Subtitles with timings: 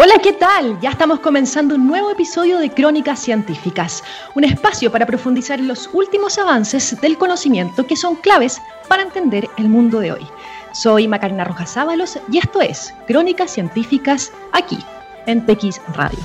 [0.00, 0.78] Hola, ¿qué tal?
[0.80, 4.04] Ya estamos comenzando un nuevo episodio de Crónicas Científicas,
[4.36, 9.50] un espacio para profundizar en los últimos avances del conocimiento que son claves para entender
[9.56, 10.24] el mundo de hoy.
[10.70, 14.78] Soy Macarena Rojas Ábalos y esto es Crónicas Científicas aquí,
[15.26, 16.20] en TX Radio.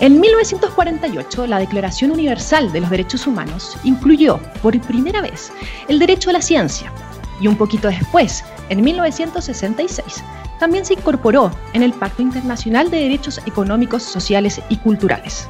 [0.00, 5.52] En 1948, la Declaración Universal de los Derechos Humanos incluyó por primera vez
[5.88, 6.90] el derecho a la ciencia
[7.38, 10.24] y un poquito después, en 1966,
[10.58, 15.48] también se incorporó en el Pacto Internacional de Derechos Económicos, Sociales y Culturales,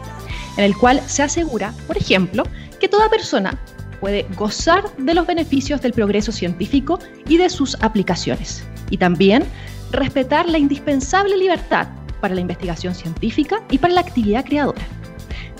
[0.57, 2.45] en el cual se asegura, por ejemplo,
[2.81, 3.59] que toda persona
[4.01, 9.45] puede gozar de los beneficios del progreso científico y de sus aplicaciones, y también
[9.91, 11.89] respetar la indispensable libertad
[12.21, 14.83] para la investigación científica y para la actividad creadora.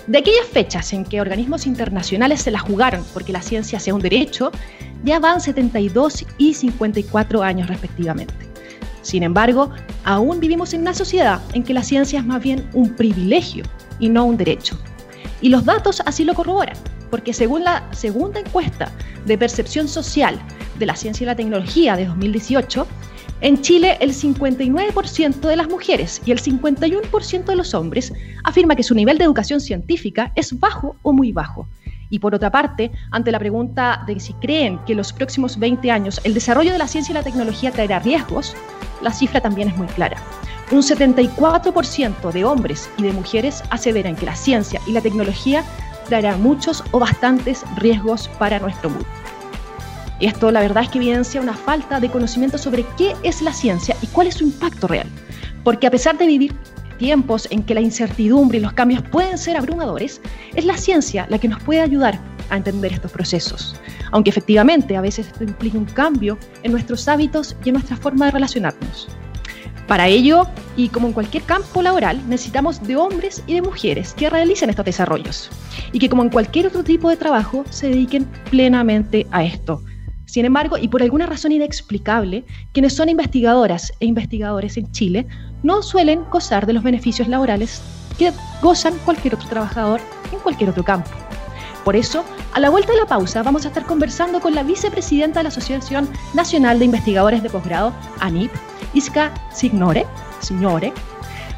[0.07, 4.01] De aquellas fechas en que organismos internacionales se la jugaron porque la ciencia sea un
[4.01, 4.51] derecho,
[5.03, 8.46] ya van 72 y 54 años respectivamente.
[9.07, 9.69] Sin embargo,
[10.03, 13.63] aún vivimos en una sociedad en que la ciencia es más bien un privilegio
[14.01, 14.77] y no un derecho.
[15.39, 16.75] Y los datos así lo corroboran,
[17.09, 18.91] porque según la segunda encuesta
[19.25, 20.37] de percepción social
[20.77, 22.85] de la ciencia y la tecnología de 2018,
[23.39, 28.11] en Chile el 59% de las mujeres y el 51% de los hombres
[28.43, 31.65] afirma que su nivel de educación científica es bajo o muy bajo,
[32.09, 35.91] y por otra parte, ante la pregunta de si creen que en los próximos 20
[35.91, 38.55] años el desarrollo de la ciencia y la tecnología traerá riesgos,
[39.01, 40.17] la cifra también es muy clara.
[40.71, 45.63] Un 74% de hombres y de mujeres aseveran que la ciencia y la tecnología
[46.07, 49.07] traerá muchos o bastantes riesgos para nuestro mundo.
[50.19, 53.95] Esto la verdad es que evidencia una falta de conocimiento sobre qué es la ciencia
[54.01, 55.07] y cuál es su impacto real.
[55.63, 56.55] Porque a pesar de vivir
[56.97, 60.19] tiempos en que la incertidumbre y los cambios pueden ser abrumadores,
[60.55, 63.75] es la ciencia la que nos puede ayudar a entender estos procesos,
[64.11, 68.25] aunque efectivamente a veces esto implica un cambio en nuestros hábitos y en nuestra forma
[68.25, 69.07] de relacionarnos.
[69.87, 74.29] Para ello, y como en cualquier campo laboral, necesitamos de hombres y de mujeres que
[74.29, 75.49] realicen estos desarrollos
[75.93, 79.81] y que como en cualquier otro tipo de trabajo se dediquen plenamente a esto.
[80.25, 82.43] Sin embargo, y por alguna razón inexplicable,
[82.73, 85.25] quienes son investigadoras e investigadores en Chile
[85.63, 87.81] no suelen gozar de los beneficios laborales
[88.19, 90.01] que gozan cualquier otro trabajador
[90.33, 91.09] en cualquier otro campo.
[91.87, 95.39] Por eso, a la vuelta de la pausa, vamos a estar conversando con la vicepresidenta
[95.39, 98.51] de la Asociación Nacional de Investigadores de Posgrado, ANIP,
[98.93, 100.05] Iska Signore,
[100.41, 100.91] Signore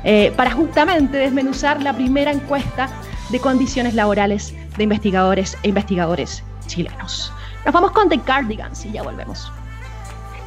[0.04, 2.90] eh, para justamente desmenuzar la primera encuesta
[3.32, 7.34] de condiciones laborales de investigadores e investigadores chilenos.
[7.66, 9.52] Nos vamos con The Cardigans y ya volvemos.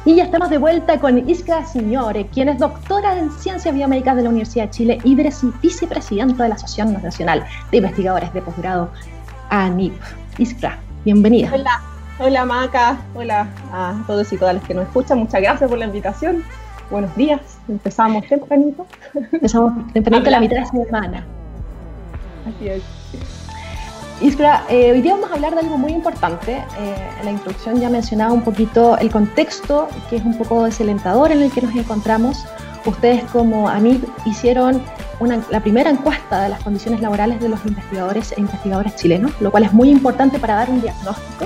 [0.05, 4.23] Y ya estamos de vuelta con Iska Signore, quien es doctora en Ciencias Biomédicas de
[4.23, 5.15] la Universidad de Chile y
[5.61, 8.89] vicepresidenta de la Asociación Nacional de Investigadores de Posgrado,
[9.53, 9.93] ANIP.
[10.39, 11.51] Iska, bienvenida.
[11.53, 11.79] Hola,
[12.17, 15.85] hola Maca, hola a todos y todas los que nos escuchan, muchas gracias por la
[15.85, 16.43] invitación.
[16.89, 18.87] Buenos días, empezamos tempranito.
[19.31, 21.23] Empezamos tempranito la mitad de semana.
[22.47, 22.81] Así es.
[24.21, 26.53] Iskra, eh, hoy día vamos a hablar de algo muy importante.
[26.79, 31.31] Eh, en la introducción ya mencionaba un poquito el contexto, que es un poco desalentador
[31.31, 32.43] en el que nos encontramos.
[32.85, 34.81] Ustedes como ANIP hicieron
[35.49, 39.63] la primera encuesta de las condiciones laborales de los investigadores e investigadoras chilenos, lo cual
[39.63, 41.45] es muy importante para dar un diagnóstico.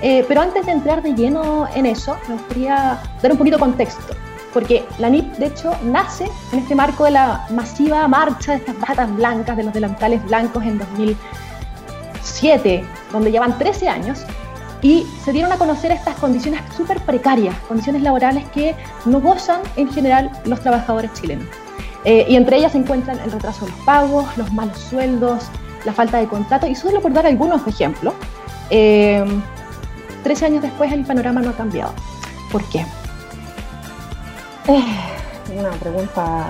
[0.00, 3.60] Eh, pero antes de entrar de lleno en eso, me gustaría dar un poquito de
[3.60, 4.14] contexto,
[4.54, 8.78] porque la ANIP, de hecho, nace en este marco de la masiva marcha de estas
[8.78, 11.16] batas blancas, de los delantales blancos en 2000
[13.12, 14.24] donde llevan 13 años,
[14.82, 18.74] y se dieron a conocer estas condiciones súper precarias, condiciones laborales que
[19.04, 21.46] no gozan en general los trabajadores chilenos.
[22.04, 25.44] Eh, y entre ellas se encuentran el retraso de los pagos, los malos sueldos,
[25.84, 28.14] la falta de contrato, y solo por dar algunos ejemplos,
[28.70, 29.24] eh,
[30.22, 31.92] 13 años después el panorama no ha cambiado.
[32.50, 32.86] ¿Por qué?
[34.68, 34.84] Eh,
[35.56, 36.46] una pregunta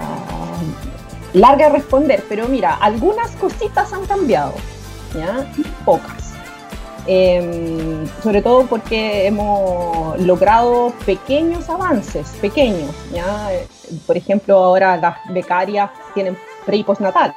[1.33, 4.55] larga de responder, pero mira, algunas cositas han cambiado.
[5.15, 5.51] ¿ya?
[5.85, 6.19] Pocas.
[7.12, 13.50] Em, sobre todo porque hemos logrado pequeños avances, pequeños, ¿ya?
[14.06, 17.35] Por ejemplo, ahora las becarias tienen pre y postnatal.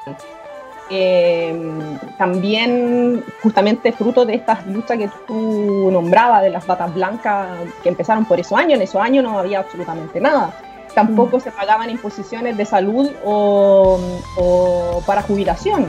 [0.91, 7.47] Em, también justamente fruto de estas luchas que tú nombrabas de las batas blancas
[7.81, 10.53] que empezaron por esos años, en esos años no había absolutamente nada.
[10.93, 11.41] Tampoco mm.
[11.41, 13.99] se pagaban imposiciones de salud o,
[14.37, 15.87] o para jubilación.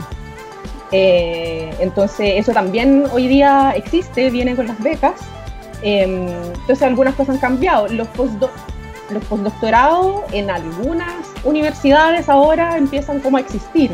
[0.91, 5.21] Eh, entonces eso también hoy día existe, viene con las becas.
[5.81, 7.87] Em, entonces algunas cosas han cambiado.
[7.87, 8.07] Los,
[9.09, 13.91] los postdoctorados en algunas universidades ahora empiezan como a existir.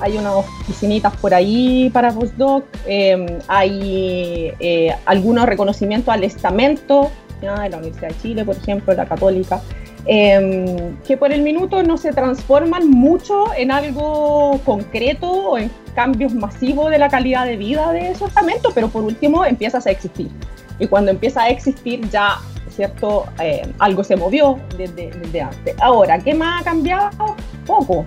[0.00, 7.10] Hay unas oficinitas por ahí para postdoc, em, hay eh, algunos reconocimientos al estamento
[7.40, 9.60] de la Universidad de Chile, por ejemplo, la Católica.
[10.06, 16.34] Em, que por el minuto no se transforman mucho en algo concreto o en cambios
[16.34, 20.30] masivos de la calidad de vida de esos estamentos, pero por último empiezas a existir.
[20.78, 22.38] Y cuando empieza a existir ya,
[22.70, 23.26] ¿cierto?
[23.40, 25.74] Eh, algo se movió desde, desde, antes.
[25.80, 27.36] Ahora, ¿qué más ha cambiado?
[27.66, 28.04] Poco,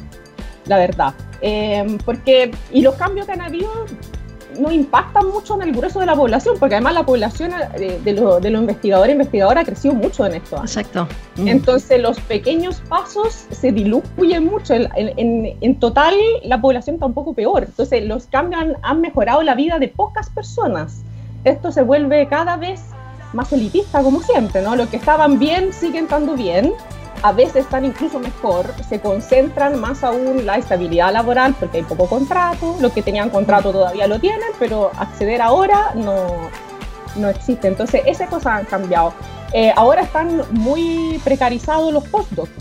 [0.65, 1.13] la verdad.
[1.41, 3.69] Em, porque, y los cambios que han habido
[4.59, 8.13] no impactan mucho en el grueso de la población, porque además la población eh, de,
[8.13, 10.57] los investigadores e investigadoras ha crecido mucho en esto.
[10.57, 11.07] Exacto.
[11.37, 11.47] Mm.
[11.47, 14.73] Entonces los pequeños pasos se diluyen mucho.
[14.73, 16.13] En, en, en, total
[16.43, 17.63] la población está un poco peor.
[17.63, 21.03] Entonces los cambios han, han mejorado la vida de pocas personas.
[21.43, 22.81] Esto se vuelve cada vez
[23.33, 24.75] más elitista, como siempre, ¿no?
[24.75, 26.73] Los que estaban bien siguen estando bien
[27.23, 32.07] a veces están incluso mejor, se concentran más aún la estabilidad laboral porque hay poco
[32.07, 36.49] contrato, los que tenían contrato todavía lo tienen, pero acceder ahora no,
[37.15, 37.69] no existe.
[37.69, 39.13] Entonces, esas cosas han cambiado.
[39.53, 42.51] Eh, ahora están muy precarizados los postdocs,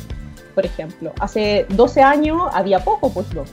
[0.55, 1.13] por ejemplo.
[1.19, 3.49] Hace 12 años había poco postdoc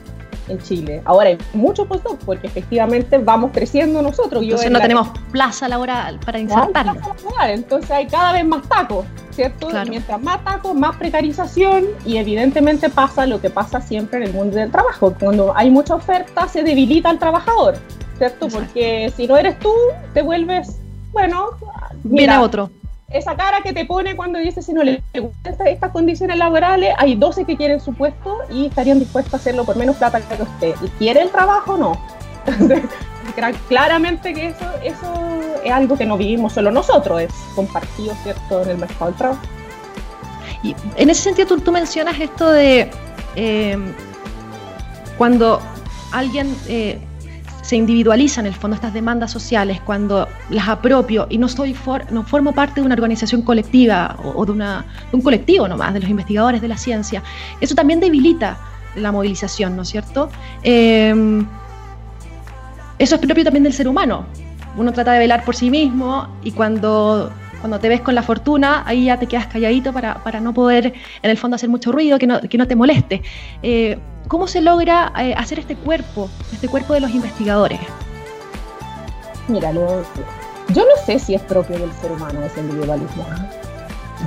[0.50, 1.02] en Chile.
[1.04, 4.42] Ahora hay mucho postdoc porque efectivamente vamos creciendo nosotros.
[4.42, 6.94] Yo entonces no tenemos plaza laboral para insertarlo.
[7.48, 9.68] entonces hay cada vez más tacos, ¿cierto?
[9.68, 9.86] Claro.
[9.86, 14.32] Y mientras más tacos, más precarización y evidentemente pasa lo que pasa siempre en el
[14.32, 15.14] mundo del trabajo.
[15.18, 17.76] Cuando hay mucha oferta se debilita al trabajador,
[18.18, 18.46] ¿cierto?
[18.46, 18.48] Exacto.
[18.58, 19.72] Porque si no eres tú,
[20.14, 20.78] te vuelves,
[21.12, 21.50] bueno...
[22.02, 22.70] Viene otro
[23.10, 27.16] esa cara que te pone cuando dices si no le gustan estas, condiciones laborales, hay
[27.16, 30.74] 12 que quieren su puesto y estarían dispuestos a hacerlo por menos plata que usted.
[30.82, 31.92] ¿Y quiere el trabajo o no?
[33.68, 38.70] Claramente que eso, eso es algo que no vivimos solo nosotros, es compartido, ¿cierto?, en
[38.70, 39.42] el mercado del trabajo.
[40.62, 42.90] Y en ese sentido, tú, tú mencionas esto de
[43.34, 43.76] eh,
[45.16, 45.60] cuando
[46.12, 47.00] alguien eh,
[47.70, 52.10] se individualizan en el fondo estas demandas sociales cuando las apropio y no soy for,
[52.10, 56.00] no formo parte de una organización colectiva o, de, una, de, un colectivo nomás de
[56.00, 57.22] los investigadores de la ciencia,
[57.60, 58.58] eso también debilita
[58.96, 60.30] la movilización, ¿no es cierto?
[60.64, 61.14] Eh,
[62.98, 64.26] eso es propio también del ser humano.
[64.76, 67.30] Uno trata de velar por sí mismo y cuando
[67.60, 70.92] cuando te ves con la fortuna, ahí ya te quedas calladito para, para no poder,
[71.22, 73.22] en el fondo, hacer mucho ruido, que no, que no te moleste.
[73.62, 73.98] Eh,
[74.28, 77.80] ¿Cómo se logra eh, hacer este cuerpo, este cuerpo de los investigadores?
[79.48, 80.02] Mira, lo,
[80.74, 83.24] yo no sé si es propio del ser humano ese individualismo.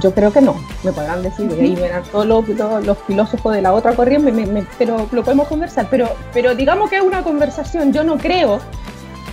[0.02, 3.54] Yo creo que no, me podrán decir, y ahí verán todos los, los, los, filósofos
[3.54, 5.88] de la otra corriente, me, me, pero lo podemos conversar.
[5.90, 8.60] Pero, pero digamos que es una conversación, yo no creo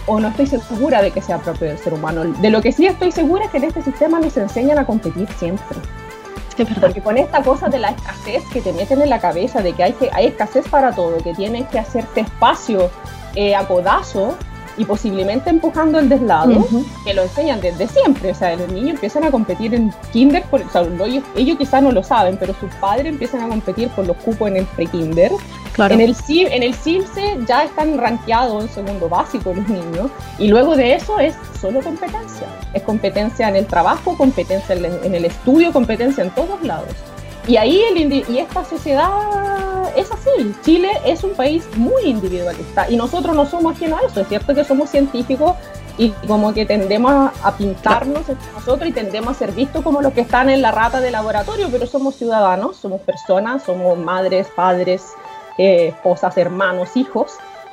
[0.07, 2.25] o no estoy segura de que sea propio del ser humano.
[2.25, 5.29] De lo que sí estoy segura es que en este sistema nos enseñan a competir
[5.39, 5.79] siempre.
[6.81, 9.83] Porque con esta cosa de la escasez que te meten en la cabeza, de que
[9.83, 12.91] hay, que, hay escasez para todo, que tienes que hacerte espacio
[13.35, 14.37] eh, a codazo
[14.77, 16.85] y posiblemente empujando el deslado, uh -huh.
[17.05, 18.33] que lo enseñan desde siempre.
[18.33, 21.83] O sea, los niños empiezan a competir en kinder, por, o sea, ellos, ellos quizás
[21.83, 25.33] no lo saben, pero sus padres empiezan a competir por los cupos en el pre-kinder.
[25.73, 25.95] Claro.
[25.95, 30.77] En el, en el CIMSE ya están rankeados en segundo básico los niños y luego
[30.77, 32.47] de eso es solo competencia.
[32.75, 36.95] Es competencia en el trabajo, competencia en el estudio, competencia en todos lados.
[37.51, 39.11] Y ahí el, y esta sociedad
[39.97, 40.55] es así.
[40.63, 44.21] Chile es un país muy individualista y nosotros no somos ajenos a eso.
[44.21, 45.57] Es cierto que somos científicos
[45.99, 50.13] y como que tendemos a pintarnos entre nosotros y tendemos a ser vistos como los
[50.13, 55.15] que están en la rata de laboratorio, pero somos ciudadanos, somos personas, somos madres, padres,
[55.59, 57.33] eh, esposas, hermanos, hijos,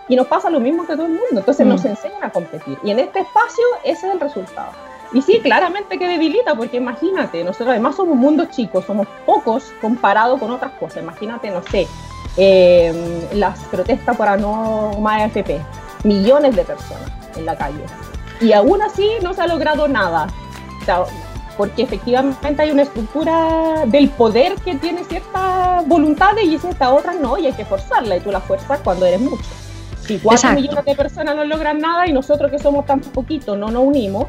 [0.10, 1.38] y nos pasa lo mismo que todo el mundo.
[1.42, 1.70] Entonces mm.
[1.70, 2.80] nos enseñan a competir.
[2.84, 4.72] Y en este espacio ese es el resultado.
[5.14, 9.72] Y sí, claramente que debilita, porque imagínate, nosotros además somos un mundo chico, somos pocos
[9.82, 11.04] comparado con otras cosas.
[11.04, 11.88] Imagínate, no sé,
[12.36, 15.62] eh, las protestas para no más AFP,
[16.04, 17.84] millones de personas en la calle.
[18.42, 20.28] Y aún así no se ha logrado nada.
[20.82, 21.04] O sea,
[21.58, 27.38] porque efectivamente hay una estructura del poder que tiene ciertas voluntades y ciertas otras no,
[27.38, 29.44] y hay que forzarla, y tú la fuerzas cuando eres mucho.
[30.02, 30.62] Si cuatro Exacto.
[30.62, 34.28] millones de personas no logran nada y nosotros que somos tan poquitos no nos unimos,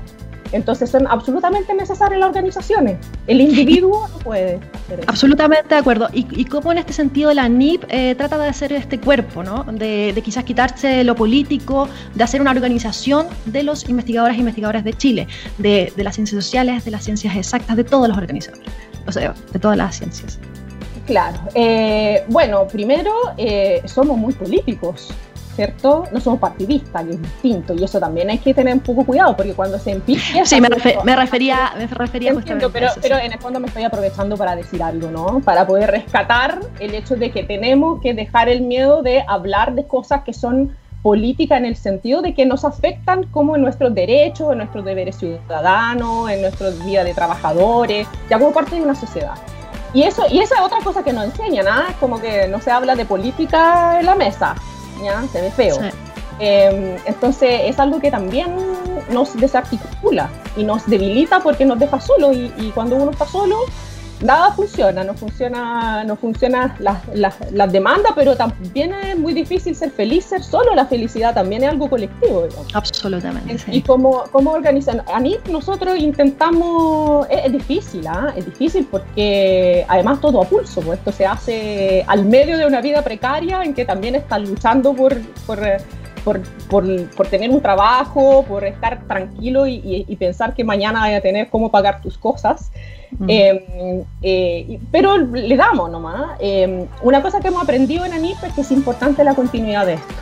[0.53, 2.99] entonces son absolutamente necesarias las organizaciones.
[3.27, 5.09] El individuo no puede hacer eso.
[5.09, 6.09] Absolutamente de acuerdo.
[6.13, 9.65] Y, y cómo en este sentido la NIP eh, trata de hacer este cuerpo, ¿no?
[9.65, 14.85] De, de, quizás quitarse lo político, de hacer una organización de los investigadores e investigadoras
[14.85, 15.29] de Chile,
[15.59, 18.69] de, de las ciencias sociales, de las ciencias exactas, de todos los organizadores,
[19.07, 20.39] o sea, de todas las ciencias.
[21.09, 21.39] Claro.
[21.55, 25.09] Eh, bueno, primero, eh, somos muy políticos.
[25.59, 26.05] ¿Cierto?
[26.13, 29.37] No somos partidistas, que es distinto, y eso también hay que tener un poco cuidado,
[29.37, 30.45] porque cuando se empieza...
[30.45, 33.27] Sí, me, refer, me refería, me refería Entiendo, pero, eso, pero sí.
[33.27, 35.41] en el fondo me estoy aprovechando para decir algo, ¿no?
[35.41, 39.85] Para poder rescatar el hecho de que tenemos que dejar el miedo de hablar de
[39.85, 44.53] cosas que son políticas en el sentido de que nos afectan como en nuestros derechos,
[44.53, 49.35] en nuestros deberes ciudadanos, en nuestra vida de trabajadores, ya como parte de una sociedad.
[49.93, 51.87] y eso y esa es otra cosa que nos enseñan, ¿ah?
[51.99, 54.55] como que no se habla de política en la mesa,
[55.03, 55.27] ¿ya?
[55.33, 55.79] Se ve feo.
[56.41, 58.55] Em, entonces es algo que también
[59.11, 63.57] nos desarticula y nos debilita porque nos deja solos y, y cuando uno está solo
[64.23, 69.91] nada funciona, no funciona, no funciona las la, demandas, pero también es muy difícil ser
[69.91, 72.49] feliz, ser solo, la felicidad también es algo colectivo.
[72.75, 73.57] Absolutamente.
[73.71, 78.33] Y como, como organizan, a mí nosotros intentamos, es, difícil, ¿ah?
[78.37, 82.81] es difícil porque además todo a pulso, pues esto se hace al medio de una
[82.81, 85.61] vida precaria en que también están luchando por, por
[86.69, 91.21] por, por, tener un trabajo, por estar tranquilo y, y, pensar que mañana vaya a
[91.23, 92.71] tener cómo pagar tus cosas.
[93.27, 96.37] Em, eh, pero le damos nomás.
[96.41, 99.95] Em, una cosa que hemos aprendido en ANIP es que es importante la continuidad de
[99.95, 100.15] esto.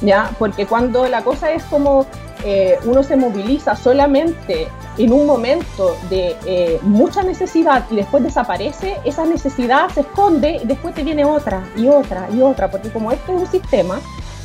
[0.00, 0.30] ¿ya?
[0.38, 2.06] Porque cuando la cosa es como
[2.44, 8.96] eh, uno se moviliza solamente en un momento de eh, mucha necesidad y después desaparece,
[9.04, 13.12] esa necesidad se esconde y después te viene otra y otra y otra, porque como
[13.12, 14.00] este es un sistema,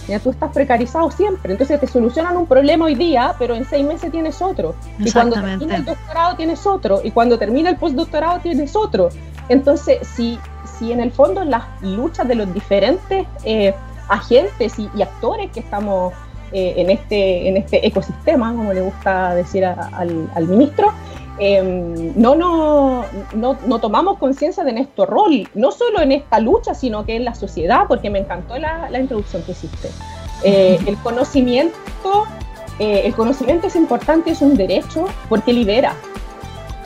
[0.07, 3.85] ya tú estás precarizado siempre, entonces te solucionan un problema hoy día, pero en seis
[3.85, 4.75] meses tienes otro.
[4.99, 9.09] Y cuando termina el doctorado tienes otro, y cuando termina el postdoctorado tienes otro.
[9.49, 10.39] Entonces, si,
[10.77, 13.73] si en el fondo las luchas de los diferentes eh,
[14.09, 16.13] agentes y, actores que estamos
[16.51, 20.91] eh, en, este, en este ecosistema, como le gusta decir al, al ministro,
[21.43, 27.03] Em, no, no, no, tomamos conciencia de nuestro rol, no solo en esta lucha, sino
[27.03, 29.89] que en la sociedad, porque me encantó la, introducción que hiciste.
[30.43, 32.27] Eh, el conocimiento,
[32.77, 35.95] eh, el conocimiento es importante, es un derecho, porque libera.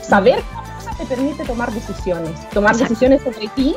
[0.00, 0.42] Saber
[0.78, 3.76] cosas te permite tomar decisiones, tomar decisiones sobre ti,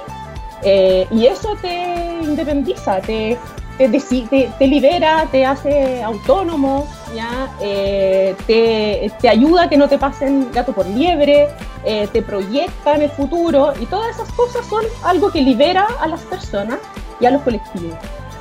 [0.63, 3.37] eh, y eso te independiza, te,
[3.77, 7.49] te, te, libera, te hace autónomo, ¿ya?
[7.61, 11.47] Eh, te, te, ayuda a que no te pasen gato por liebre,
[11.83, 16.07] eh, te proyecta en el futuro y todas esas cosas son algo que libera a
[16.07, 16.79] las personas
[17.19, 17.97] y a los colectivos.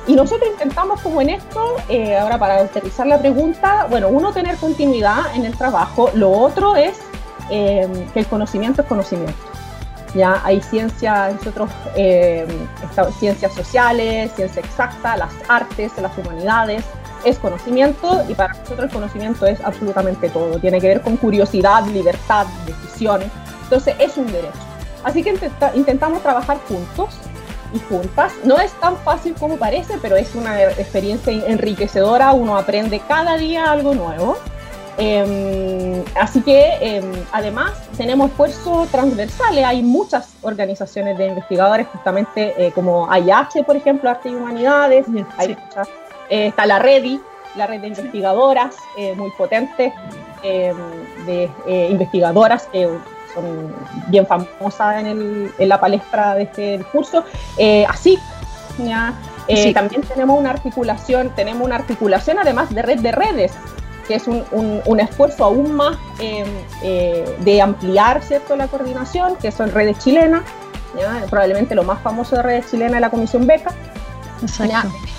[0.07, 4.55] Y nosotros intentamos como en esto, eh, ahora para aterrizar la pregunta, bueno, uno tener
[4.57, 6.97] continuidad en el trabajo, lo otro es
[7.49, 9.49] que el conocimiento es conocimiento.
[10.15, 12.47] Ya hay ciencia, nosotros, eh,
[13.19, 16.83] ciencias sociales, ciencia exacta, las artes, las humanidades,
[17.25, 20.59] es conocimiento y para nosotros el conocimiento es absolutamente todo.
[20.59, 23.21] Tiene que ver con curiosidad, libertad, decisión.
[23.63, 24.53] Entonces es un derecho.
[25.03, 25.37] Así que
[25.75, 27.15] intentamos trabajar juntos
[27.73, 28.33] y juntas.
[28.43, 32.33] No es tan fácil como parece, pero es una experiencia enriquecedora.
[32.33, 34.37] Uno aprende cada día algo nuevo.
[35.01, 42.73] Em, así que em, además tenemos esfuerzos transversales, hay muchas organizaciones de investigadores, justamente eh,
[42.73, 45.07] como IH, por ejemplo, Arte y Humanidades,
[46.29, 47.21] eh, está la REDI,
[47.55, 49.93] la red de investigadoras eh, muy potente,
[50.43, 50.77] em,
[51.25, 51.49] de
[51.89, 52.89] investigadoras que
[53.33, 53.73] son
[54.07, 57.23] bien famosas en, la palestra de este curso,
[57.87, 58.17] así.
[59.73, 63.51] También tenemos una articulación, tenemos una articulación además de red de redes,
[64.07, 66.43] que es un, un, esfuerzo aún más eh,
[66.83, 68.55] eh, de ampliar ¿cierto?
[68.55, 70.41] la coordinación, que son redes chilenas,
[71.29, 73.71] probablemente lo más famoso de redes chilenas es la Comisión Beca.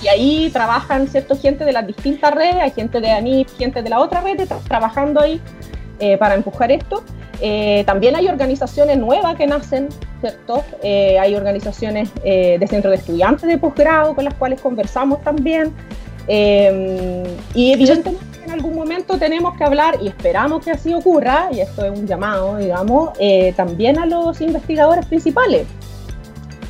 [0.02, 1.36] Y ahí trabajan ¿cierto?
[1.36, 5.20] gente de las distintas redes, hay gente de ANIP, gente de la otra red trabajando
[5.20, 5.40] ahí
[5.98, 7.04] eh, para empujar esto.
[7.84, 9.88] también hay organizaciones nuevas que nacen,
[10.20, 10.64] ¿cierto?
[10.82, 15.72] hay organizaciones de centros de estudiantes de posgrado con las cuales conversamos también.
[16.28, 21.84] y evidentemente en algún momento tenemos que hablar, y esperamos que así ocurra, y esto
[21.84, 25.66] es un llamado, digamos, eh, también a los investigadores principales,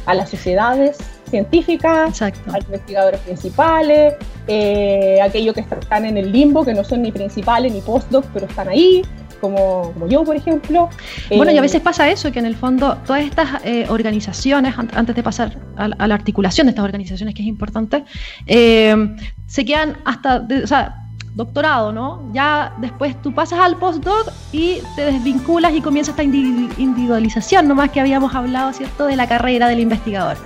[0.05, 0.99] a las sociedades
[1.31, 4.15] científicas, a los investigadores principales,
[4.47, 8.47] eh, aquellos que están en el limbo, que no son ni principales ni postdocs, pero
[8.47, 9.03] están ahí,
[9.41, 10.91] como, yo, por ejemplo.
[11.35, 13.49] Bueno, y a eh, veces pasa eso, que en el fondo todas estas
[13.89, 18.05] organizaciones, antes de pasar a, la articulación de estas organizaciones, que es importante,
[18.47, 21.01] se quedan hasta, o sea,
[21.35, 22.31] doctorado, ¿no?
[22.33, 28.01] Ya después tú pasas al postdoc y te desvinculas y comienza esta individualización, nomás que
[28.01, 30.37] habíamos hablado, ¿cierto?, de la carrera del investigador.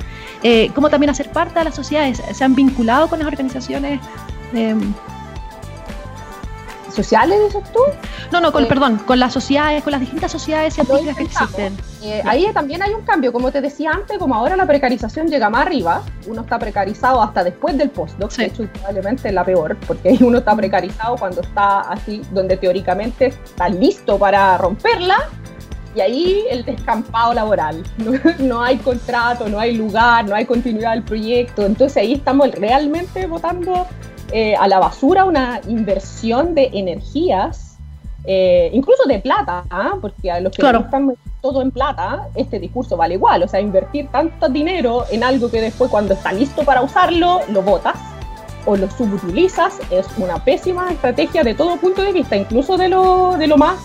[0.44, 2.22] Eh, ¿Cómo también hacer parte de las sociedades?
[2.32, 3.98] ¿Se han vinculado con las organizaciones?
[4.52, 4.76] Eh,
[6.94, 7.80] sociales, dices tú?
[8.30, 11.76] No, no, con, perdón, con las sociedades, con las distintas sociedades científicas que existen.
[12.02, 15.50] Eh, ahí también hay un cambio, como te decía antes, como ahora la precarización llega
[15.50, 20.10] más arriba, uno está precarizado hasta después del postdoc, de hecho probablemente la peor, porque
[20.10, 25.16] ahí uno está precarizado cuando está así, donde teóricamente está listo para romperla,
[25.94, 27.82] y ahí el descampado laboral.
[27.98, 31.64] No, no, hay contrato, no hay lugar, no hay continuidad del proyecto.
[31.64, 33.86] Entonces ahí estamos realmente votando
[34.32, 37.78] eh, a la basura una inversión de energías,
[38.24, 39.92] eh, incluso de plata, ¿ah?
[40.00, 43.42] porque a los que están todo en plata, este discurso vale igual.
[43.42, 47.62] O sea, invertir tanto dinero en algo que después cuando está listo para usarlo, lo
[47.62, 47.96] botas
[48.66, 53.36] o lo subutilizas, es una pésima estrategia de todo punto de vista, incluso de lo,
[53.36, 53.76] de lo más...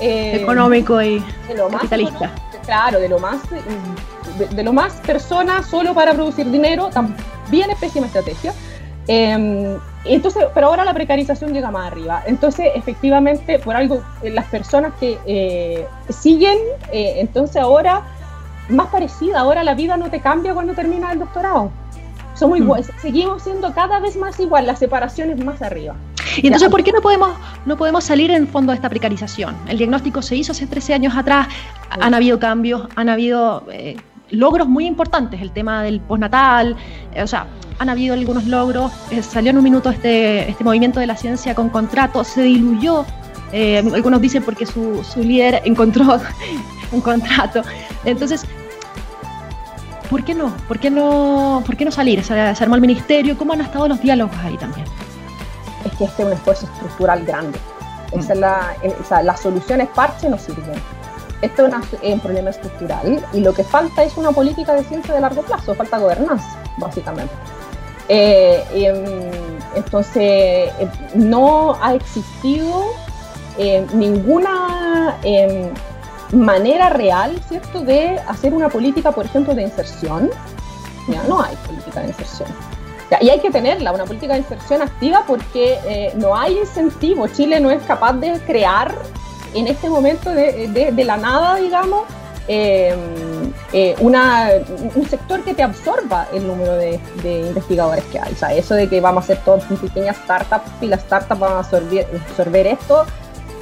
[0.00, 1.22] Eh, Económico y
[1.56, 2.30] lo capitalista.
[2.64, 3.40] claro, de lo más...
[3.50, 8.54] De, lo más persona solo para producir dinero, también es pésima estrategia.
[9.08, 12.22] Em, entonces, pero ahora la precarización llega más arriba.
[12.26, 16.58] Entonces, efectivamente, por algo, eh, las personas que eh, siguen,
[16.92, 18.02] eh, entonces ahora,
[18.68, 21.70] más parecida, ahora la vida no te cambia cuando terminas el doctorado.
[22.34, 22.62] Somos mm.
[22.62, 25.94] iguales, seguimos siendo cada vez más igual, la separación es más arriba.
[26.36, 27.30] Y entonces, ¿por qué no podemos,
[27.66, 29.56] no podemos salir en fondo de esta precarización?
[29.68, 31.48] El diagnóstico se hizo hace 13 años atrás,
[31.90, 33.64] han habido cambios, han habido
[34.30, 36.76] logros muy importantes, el tema del postnatal,
[37.22, 37.46] o sea,
[37.78, 41.54] han habido algunos logros, eh, salió en un minuto este, este movimiento de la ciencia
[41.54, 43.04] con contrato, se diluyó,
[43.52, 46.20] eh, algunos dicen porque su, su líder encontró
[46.92, 47.62] un contrato.
[48.04, 48.44] Entonces,
[50.08, 50.54] ¿por qué no?
[50.68, 52.22] ¿Por qué no, por qué no salir?
[52.22, 54.86] Se, armó el ministerio, ¿cómo han estado los diálogos ahí también?
[55.84, 57.58] Es que este es un esfuerzo estructural grande.
[58.12, 58.76] Esa es la,
[59.08, 60.80] sea, las soluciones parche no sirven.
[61.40, 65.20] Esto es un problema estructural y lo que falta es una política de ciencia de
[65.20, 67.34] largo plazo, falta gobernanza, básicamente.
[68.08, 69.30] Eh, em,
[69.74, 72.84] entonces, eh, no ha existido
[73.58, 75.70] eh, ninguna em,
[76.32, 80.30] manera real, ¿cierto?, de hacer una política, por ejemplo, de inserción.
[81.08, 81.22] ¿ya?
[81.24, 82.48] No hay política de inserción.
[83.20, 87.28] Y hay que tenerla, una política de inserción activa, porque no hay incentivo.
[87.28, 88.94] Chile no es capaz de crear
[89.54, 92.04] en este momento de, de la nada, digamos,
[92.48, 92.94] eh,
[93.72, 94.50] eh, una,
[94.94, 98.32] un sector que te absorba el número de, investigadores que hay.
[98.32, 101.52] O sea, eso de que vamos a hacer todas pequeñas startups y las startups van
[101.52, 103.06] a absorber, absorber esto.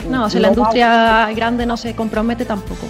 [0.09, 2.87] No, o sea, la industria grande no se compromete tampoco.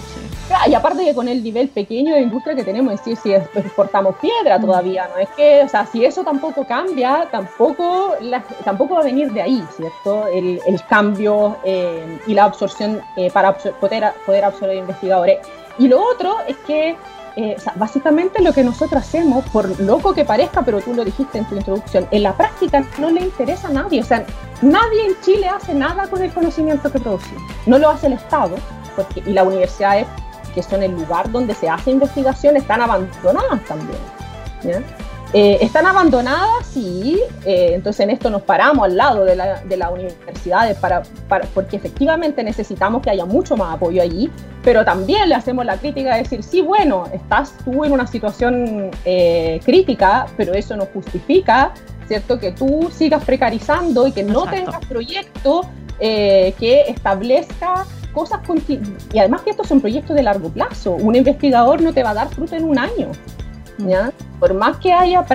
[0.67, 4.15] y aparte que con el nivel pequeño de industria que tenemos, es decir, si exportamos
[4.17, 4.61] piedra mm.
[4.61, 5.19] todavía, ¿no?
[5.21, 8.15] Es que, o sea, si eso tampoco cambia, tampoco,
[8.63, 10.27] tampoco va a venir de ahí, ¿cierto?
[10.27, 13.01] El, el cambio eh, y la absorción
[13.33, 15.39] para poder, poder absorber investigadores.
[15.79, 16.95] Y lo otro es que
[17.35, 21.45] eh, básicamente lo que nosotros hacemos, por loco que parezca, pero tú lo dijiste en
[21.45, 24.01] tu introducción, en la práctica no le interesa a nadie.
[24.01, 24.25] O sea,
[24.61, 27.43] nadie en Chile hace nada con el conocimiento que producimos.
[27.65, 28.55] No lo hace el Estado,
[28.95, 30.07] porque, y las universidades,
[30.53, 33.99] que son el lugar donde se hace investigación, están abandonadas también.
[34.63, 34.81] ¿ya?
[35.33, 39.77] Eh, están abandonadas, sí, eh, entonces en esto nos paramos al lado de, la, de
[39.77, 41.03] las universidades para,
[41.53, 44.29] porque efectivamente necesitamos que haya mucho más apoyo allí,
[44.61, 48.91] pero también le hacemos la crítica de decir, sí, bueno, estás tú en una situación
[49.05, 51.71] eh, crítica, pero eso no justifica,
[52.09, 55.61] ¿cierto?, que tú sigas precarizando y que no tengas proyecto
[55.97, 58.41] que establezca cosas
[59.13, 62.13] y además que estos son proyectos de largo plazo, un investigador no te va a
[62.15, 63.11] dar fruto en un año.
[64.39, 65.25] Por más que haya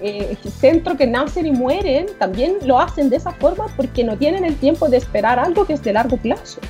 [0.00, 4.44] eh, centros que nacen y mueren, también lo hacen de esa forma porque no tienen
[4.44, 6.60] el tiempo de esperar algo que es de largo plazo.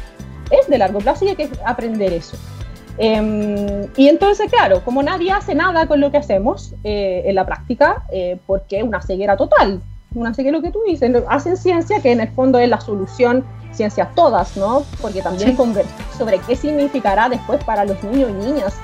[0.51, 2.37] Es de largo plazo y hay que aprender eso.
[2.97, 7.45] Em, y entonces, claro, como nadie hace nada con lo que hacemos eh, en la
[7.45, 9.81] práctica, eh, porque es una ceguera total,
[10.15, 13.45] una ceguera lo que tú dices, hacen ciencia que en el fondo es la solución,
[13.73, 14.85] ciencias todas, ¿no?
[15.03, 15.57] Porque también
[16.17, 18.75] sobre qué significará después para los niños y niñas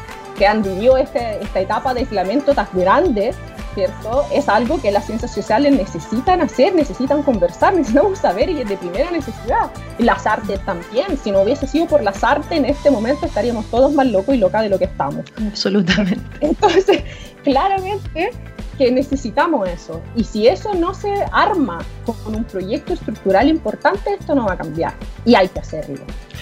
[0.41, 3.35] que han vivido este, esta etapa de aislamiento tan grande,
[3.75, 4.25] ¿cierto?
[4.33, 8.79] Es algo que las ciencias sociales necesitan hacer, necesitan conversar, necesitamos saber y es de
[8.79, 9.71] primera necesidad.
[9.99, 13.93] las artes también, si no hubiese sido por las artes en este momento estaríamos todos
[13.93, 15.27] más locos y locas de lo que estamos.
[15.47, 16.25] Absolutamente.
[16.41, 17.05] Entonces,
[17.45, 18.31] claramente
[18.81, 20.01] que necesitamos eso.
[20.17, 24.57] Y si eso no se arma con un proyecto estructural importante, esto no va a
[24.57, 24.95] cambiar.
[25.27, 26.01] Y hay que hacerlo.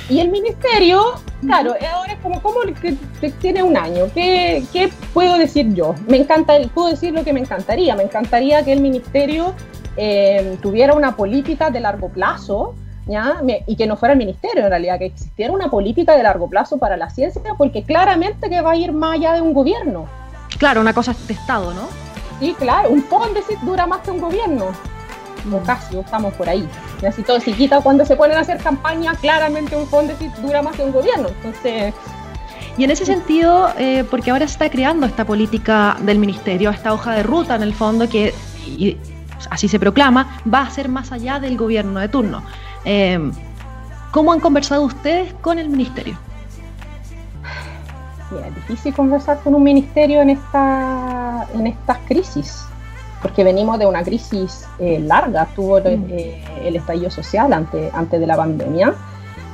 [0.08, 2.96] Y el ministerio, claro, ahora es como, ¿cómo que,
[3.40, 4.04] tiene un año?
[4.14, 5.96] ¿Qué, ¿Qué, puedo decir yo?
[6.06, 7.96] Me encanta, puedo decir lo que me encantaría.
[7.96, 9.52] Me encantaría que el ministerio
[9.96, 12.76] eh, tuviera una política de largo plazo,
[13.08, 13.42] ¿ya?
[13.66, 16.78] y que no fuera el ministerio en realidad, que existiera una política de largo plazo
[16.78, 20.06] para la ciencia, porque claramente que va a ir más allá de un gobierno.
[20.56, 21.88] Claro, una cosa de Estado, ¿no?
[22.38, 24.66] Sí, claro, un Fondesit dura más que un gobierno.
[25.52, 26.68] O casi, estamos por ahí.
[27.02, 30.62] Y así todo se quita cuando se ponen a hacer campaña, claramente un Fondesit dura
[30.62, 31.28] más que un gobierno.
[31.28, 31.94] Entonces.
[32.76, 36.92] Y en ese sentido, eh, porque ahora se está creando esta política del ministerio, esta
[36.92, 38.34] hoja de ruta en el fondo que,
[39.50, 42.42] así se proclama, va a ser más allá del gobierno de turno.
[42.84, 43.18] Eh,
[44.12, 46.16] ¿Cómo han conversado ustedes con el ministerio?
[48.36, 52.64] Es difícil conversar con un ministerio en, esta, en estas crisis,
[53.22, 55.84] porque venimos de una crisis eh, larga, tuvo mm.
[56.10, 58.94] eh, el estallido social antes, antes de la pandemia,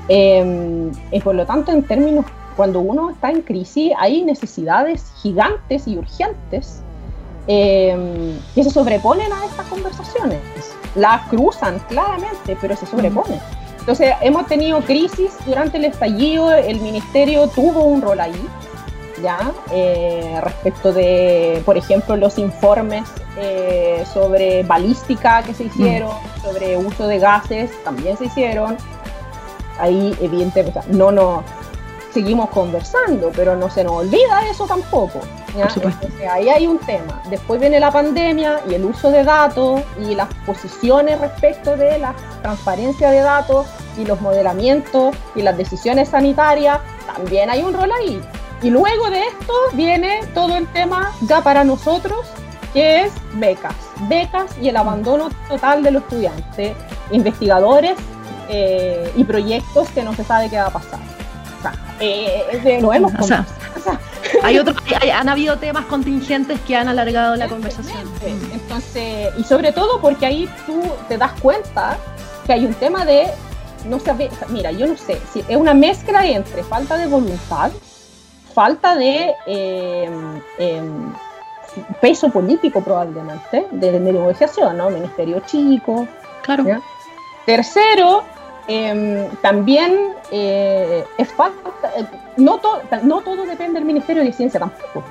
[0.09, 5.89] em, y por lo tanto en términos cuando uno está en crisis hay necesidades gigantes
[5.89, 6.83] y urgentes
[7.47, 10.41] eh, que se sobreponen a estas conversaciones.
[10.95, 13.41] Las cruzan claramente, pero se sobreponen.
[13.85, 18.49] Entonces, hemos tenido crisis durante el estallido, el ministerio tuvo un rol ahí,
[19.23, 19.53] ¿ya?
[19.73, 23.05] Eh, respecto de, por ejemplo, los informes
[23.37, 28.79] eh, sobre balística que se hicieron, sobre uso de gases, también se hicieron.
[29.79, 31.44] Ahí, evidentemente, no nos
[32.14, 35.20] seguimos conversando, pero no se nos olvida eso tampoco.
[36.31, 37.23] Ahí hay un tema.
[37.31, 42.14] Después viene la pandemia y el uso de datos y las posiciones respecto de la
[42.43, 46.81] transparencia de datos y los modelamientos y las decisiones sanitarias.
[47.07, 48.21] También hay un rol ahí.
[48.62, 52.27] Y luego de esto viene todo el tema ya para nosotros,
[52.73, 53.75] que es becas.
[54.09, 56.75] Becas y el abandono total de los estudiantes,
[57.11, 57.95] investigadores
[58.49, 61.01] eh, y proyectos que no se sabe qué va a pasar.
[62.01, 63.17] Eh, hemos
[64.44, 64.76] hay otros,
[65.12, 68.09] han habido temas contingentes que han alargado la conversación.
[68.52, 71.96] Entonces, y sobre todo porque ahí tú te das cuenta
[72.46, 73.28] que hay un tema de,
[73.87, 77.72] no sé, mira, yo no sé, si es una mezcla entre falta de voluntad,
[78.54, 80.11] falta de eh,
[80.59, 81.12] em,
[82.00, 84.90] peso político probablemente, de, negociación, ¿no?
[84.90, 86.07] Ministerio chico.
[86.42, 86.64] Claro.
[87.46, 88.24] Tercero,
[88.66, 92.07] Em, también eh, es falta, eh,
[92.38, 92.61] no,
[93.03, 95.05] no todo depende del Ministerio de Ciencia tampoco.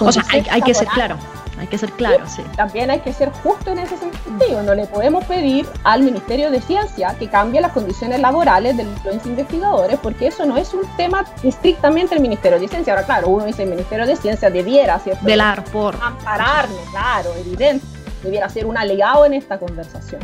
[0.00, 1.16] O sea, hay, que ser claro,
[1.58, 2.42] hay que ser claro, sí.
[2.56, 4.62] También hay que ser justo en ese sentido.
[4.62, 9.24] No le podemos pedir al Ministerio de Ciencia que cambie las condiciones laborales de los
[9.24, 12.92] investigadores, porque eso no es un tema estrictamente del Ministerio de Ciencia.
[12.92, 15.24] Ahora, claro, uno dice el Ministerio de Ciencia debiera, ¿cierto?
[15.24, 15.96] Velar por.
[16.02, 17.86] Ampararnos, claro, evidente.
[18.22, 20.20] Debiera ser un alegado en esta conversación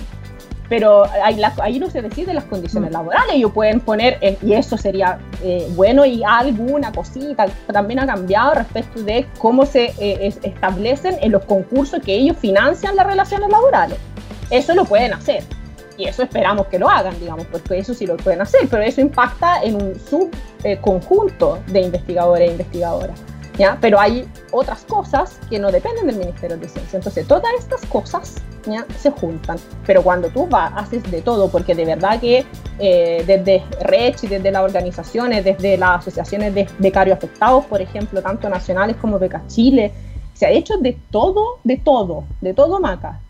[0.68, 2.92] pero ahí, ahí, no se deciden las condiciones mm.
[2.92, 8.54] laborales, ellos pueden poner, y eso sería eh, bueno, y alguna cosita también ha cambiado
[8.54, 13.98] respecto de cómo se eh, establecen en los concursos que ellos financian las relaciones laborales.
[14.50, 15.44] Eso lo pueden hacer,
[15.98, 19.00] y eso esperamos que lo hagan, digamos, porque eso sí lo pueden hacer, pero eso
[19.00, 23.20] impacta en un subconjunto eh, de investigadores e investigadoras.
[23.58, 23.76] ¿Ya?
[23.80, 26.96] Pero hay otras cosas que no dependen del Ministerio de Ciencia.
[26.96, 28.36] Entonces, todas estas cosas
[28.96, 29.58] se juntan.
[29.86, 32.44] Pero cuando tú vas, haces de todo, porque de verdad que
[32.78, 38.48] eh, desde RECH desde las organizaciones, desde las asociaciones de becarios afectados, por ejemplo, tanto
[38.48, 39.92] nacionales como Becas Chile,
[40.34, 43.20] se ha hecho de todo, de todo, de todo Maca.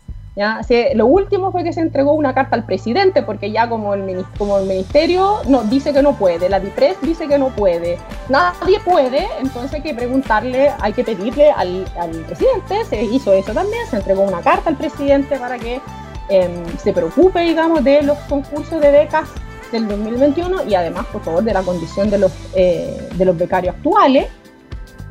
[0.95, 4.57] Lo último fue que se entregó una carta al presidente, porque ya como el, como
[4.57, 7.97] el ministerio no, dice que no puede, la DIPRES dice que no puede,
[8.29, 13.53] nadie puede, entonces hay que preguntarle, hay que pedirle al, al presidente, se hizo eso
[13.53, 15.81] también, se entregó una carta al presidente para que
[16.29, 19.27] em, se preocupe, digamos, de los concursos de becas
[19.71, 23.75] del 2021 y además, por favor, de la condición de los, eh, de los becarios
[23.75, 24.27] actuales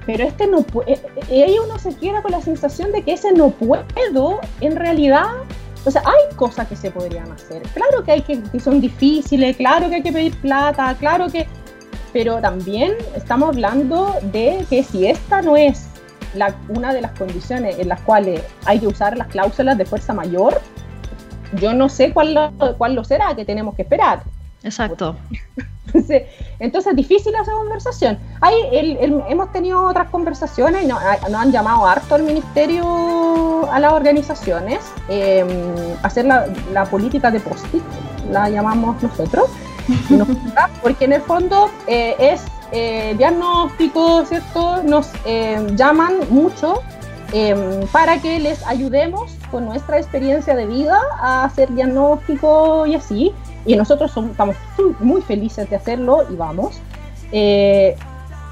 [0.08, 3.12] pero este no puede, eh, eh, ahí uno se queda con la sensación de que
[3.12, 5.26] ese no puedo, en realidad,
[5.84, 7.60] o sea, hay cosas que se podrían hacer.
[7.74, 11.46] Claro que hay que, que son difíciles, claro que hay que pedir plata, claro que,
[12.14, 15.88] pero también estamos hablando de que si esta no es
[16.32, 20.14] la, una de las condiciones en las cuales hay que usar las cláusulas de fuerza
[20.14, 20.58] mayor,
[21.60, 24.22] yo no sé cuál cuál lo será, que tenemos que esperar.
[24.68, 25.16] Exacto.
[25.86, 26.22] Entonces,
[26.58, 28.18] entonces es difícil esa conversación.
[28.42, 28.54] Hay,
[29.28, 35.44] hemos tenido otras conversaciones, nos, han llamado harto al ministerio, a las organizaciones, eh,
[36.02, 37.82] hacer la, política de post-it,
[38.30, 39.48] la llamamos nosotros,
[40.82, 44.82] porque en el fondo eh, es eh, diagnóstico, ¿cierto?
[44.82, 46.82] Nos eh, llaman mucho
[47.92, 53.76] para que les ayudemos con nuestra experiencia de vida a hacer diagnóstico y así y
[53.76, 54.56] nosotros estamos
[55.00, 56.80] muy felices de hacerlo y vamos.
[57.32, 57.96] Eh,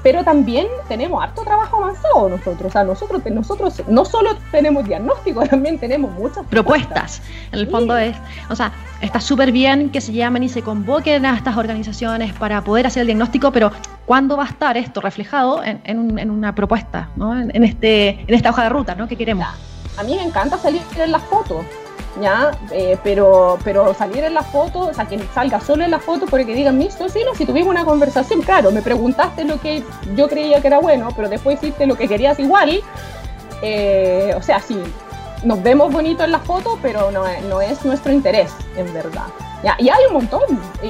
[0.03, 2.69] pero también tenemos harto trabajo avanzado nosotros.
[2.69, 7.21] O sea, nosotros, nosotros no solo tenemos diagnóstico, también tenemos muchas propuestas.
[7.51, 8.15] En el fondo es,
[8.49, 12.63] o sea, está súper bien que se llamen y se convoquen a estas organizaciones para
[12.63, 13.71] poder hacer el diagnóstico, pero
[14.05, 17.37] ¿cuándo va a estar esto reflejado en, en, una propuesta, ¿no?
[17.37, 19.07] en, este, en esta hoja de ruta ¿no?
[19.07, 19.47] que queremos?
[19.97, 21.65] A mí me encanta salir en las fotos.
[22.71, 26.25] Eh, pero, pero salir en la foto, o sea, que salga solo en la foto
[26.25, 29.83] porque digan, mis sí, si tuvimos una conversación, claro, me preguntaste lo que
[30.15, 32.81] yo creía que era bueno, pero después hiciste lo que querías igual,
[33.61, 34.81] eh, o sea, sí,
[35.43, 39.27] nos vemos bonito en la foto, pero no, no es nuestro interés, en verdad.
[39.79, 40.41] Y hay un montón,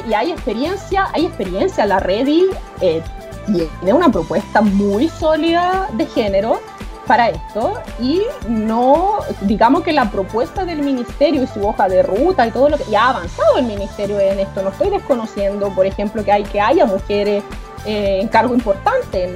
[0.07, 2.47] y hay experiencia, hay experiencia, la Ready
[2.81, 3.01] eh,
[3.45, 6.59] tiene una propuesta muy sólida de género,
[7.07, 12.45] para esto y no, digamos que la propuesta del ministerio y su hoja de ruta
[12.45, 15.85] y todo lo que ya ha avanzado el ministerio en esto, no estoy desconociendo, por
[15.85, 17.43] ejemplo, que hay que haya mujeres
[17.85, 19.33] eh, encargo importante,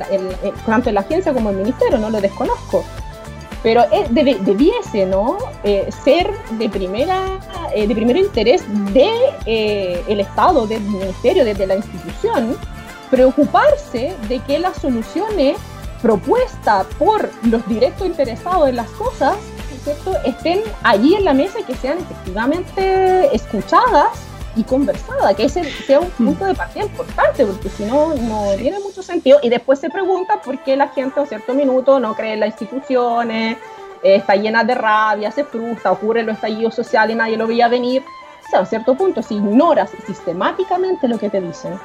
[0.66, 2.84] tanto en la agencia como en el ministerio, no lo desconozco.
[3.64, 5.38] Pero debiese ¿no?
[5.64, 7.40] Eh, ser de, primera,
[7.76, 9.14] eh, de primer interés del
[9.46, 12.58] de, el Estado, del ministerio, desde la institución,
[13.12, 15.58] preocuparse de que las soluciones
[16.02, 19.36] propuestas por los directos interesados en las cosas
[19.84, 20.16] ¿cierto?
[20.26, 24.10] estén allí en la mesa y que sean efectivamente escuchadas
[24.56, 26.26] y conversada, que ese sea un mm.
[26.26, 29.40] punto de partida importante, porque si no, no tiene mucho sentido.
[29.42, 32.50] Y después se pregunta por qué la gente a cierto minuto no cree en las
[32.50, 33.58] instituciones,
[34.04, 37.68] eh, está llena de rabia, se frustra, ocurre los estallidos sociales y nadie lo veía
[37.68, 38.04] venir.
[38.46, 41.80] O sea, a cierto punto, si ignoras sistemáticamente lo que te dicen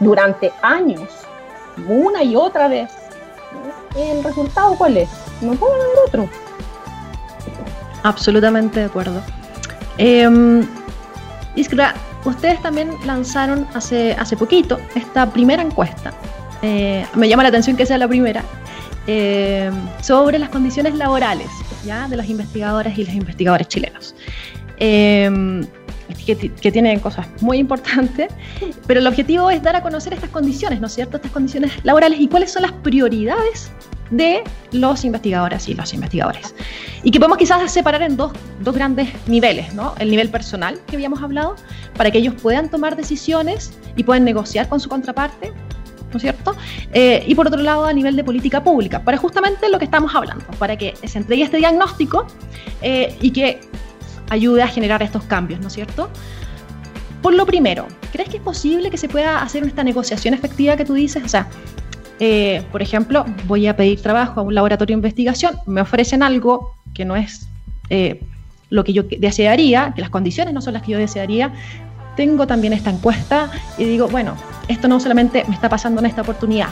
[0.00, 1.08] durante años,
[1.88, 2.90] una y otra vez,
[3.96, 5.08] ¿el resultado cuál es?
[5.40, 6.28] No puedo haber otro.
[8.02, 9.22] Absolutamente de acuerdo.
[9.98, 10.62] Eh,
[11.56, 16.12] Iskra, ustedes también lanzaron hace, hace poquito esta primera encuesta.
[16.62, 18.44] Eh, me llama la atención que sea la primera.
[19.06, 19.70] Eh,
[20.02, 21.48] sobre las condiciones laborales
[21.84, 22.06] ¿ya?
[22.06, 24.14] de las investigadoras y los investigadores chilenos.
[24.78, 25.28] Eh,
[26.14, 28.32] que, que, tienen cosas muy importantes,
[28.86, 31.16] pero el objetivo es dar a conocer estas condiciones, ¿no es cierto?
[31.16, 33.70] Estas condiciones laborales y cuáles son las prioridades
[34.10, 34.42] de
[34.72, 36.54] los investigadores y los investigadores.
[37.02, 39.94] Y que podemos quizás separar en dos, dos, grandes niveles, ¿no?
[39.98, 41.56] El nivel personal que habíamos hablado,
[41.96, 45.52] para que ellos puedan tomar decisiones y puedan negociar con su contraparte,
[46.10, 46.56] ¿no es cierto?
[46.92, 50.14] Eh, y por otro lado, a nivel de política pública, para justamente lo que estamos
[50.14, 52.26] hablando, para que se entregue este diagnóstico
[52.82, 53.60] eh, y que
[54.30, 56.08] ayude a generar estos cambios, ¿no es cierto?
[57.20, 60.86] Por lo primero, ¿crees que es posible que se pueda hacer esta negociación efectiva que
[60.86, 61.22] tú dices?
[61.22, 61.48] O sea,
[62.18, 66.74] eh, por ejemplo, voy a pedir trabajo a un laboratorio de investigación, me ofrecen algo
[66.94, 67.46] que no es
[67.90, 68.22] eh,
[68.70, 71.52] lo que yo desearía, que las condiciones no son las que yo desearía,
[72.16, 74.36] tengo también esta encuesta y digo, bueno,
[74.68, 76.68] esto no solamente me está pasando en esta oportunidad,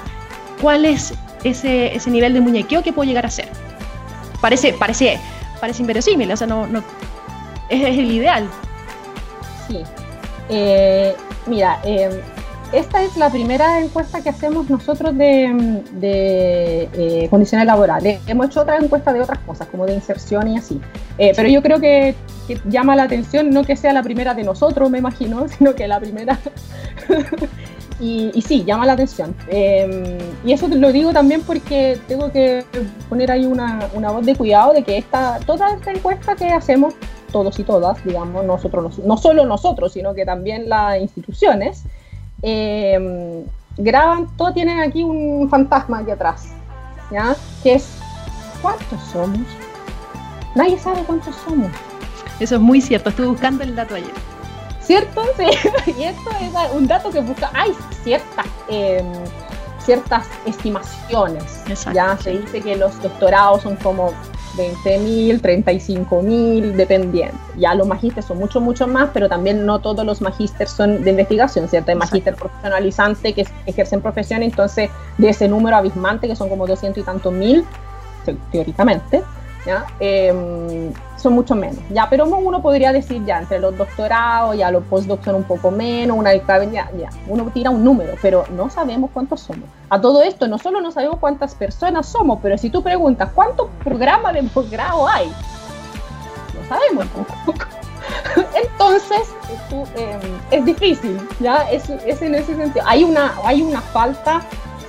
[0.60, 3.48] ¿cuál es ese, ese nivel de muñequeo que puedo llegar a ser?
[4.40, 5.18] Parece, parece,
[5.60, 6.82] parece inverosímil, o sea, no, no
[7.68, 8.48] es, el ideal.
[9.66, 9.82] Sí.
[10.48, 11.14] Eh,
[11.46, 11.78] mira,
[12.72, 18.20] esta es la primera encuesta que hacemos nosotros de, eh, condiciones laborales.
[18.26, 20.80] Hemos hecho otra encuesta de otras cosas, como de inserción y así.
[21.16, 22.14] Eh, pero yo creo que,
[22.66, 25.98] llama la atención no que sea la primera de nosotros, me imagino, sino que la
[25.98, 26.38] primera.
[28.00, 29.34] y, sí, llama la atención.
[30.44, 32.64] Y eso lo digo también porque tengo que
[33.08, 36.94] poner ahí una, voz de cuidado de que esta, toda esta encuesta que hacemos,
[37.32, 41.84] todos y todas, digamos, nosotros, no solo nosotros, sino que también las instituciones,
[42.42, 43.44] eh,
[43.76, 46.48] graban, todos tienen aquí un fantasma aquí atrás,
[47.10, 47.36] ¿ya?
[47.62, 47.98] Que es,
[48.60, 49.46] ¿cuántos somos?
[50.54, 51.70] Nadie sabe cuántos somos.
[52.40, 54.12] Eso es muy cierto, estuve buscando el dato ayer.
[54.80, 55.22] ¿Cierto?
[55.36, 55.94] Sí.
[55.98, 59.06] y esto es un dato que busca, hay ciertas, em,
[59.84, 61.44] ciertas estimaciones.
[61.94, 64.12] ya se dice que los doctorados son como
[64.58, 67.38] 20.000, 35.000 dependientes.
[67.56, 71.10] Ya los magísteres son mucho, mucho más, pero también no todos los magísteres son de
[71.10, 71.90] investigación, ¿cierto?
[71.92, 77.02] Hay magíster profesionalizante que ejercen profesión, entonces de ese número abismante, que son como 200
[77.02, 77.64] y tantos mil,
[78.50, 79.22] teóricamente,
[79.64, 79.86] ¿ya?
[80.00, 82.08] Em, son mucho menos, ¿ya?
[82.08, 86.34] Pero uno podría decir ya, entre los doctorados, ya los postdocs un poco menos, una
[86.34, 89.68] ya, ya, uno tira un número, pero no sabemos cuántos somos.
[89.90, 93.68] A todo esto, no solo no sabemos cuántas personas somos, pero si tú preguntas cuántos
[93.82, 97.06] programas de posgrado hay, no sabemos.
[98.54, 99.34] Entonces,
[99.96, 101.68] em, es difícil, ¿ya?
[101.70, 102.84] Es, es, en ese sentido.
[102.86, 104.42] Hay una, hay una falta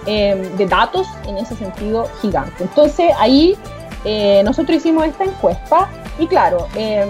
[0.05, 2.63] em, de datos en ese sentido gigante.
[2.63, 3.57] Entonces, ahí
[4.05, 5.89] eh, nosotros hicimos esta encuesta
[6.19, 7.09] y claro, em,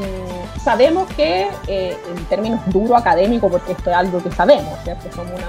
[0.63, 5.12] sabemos que eh, en términos duro académico, porque esto es algo que sabemos, ¿cierto?
[5.12, 5.48] Somos, una,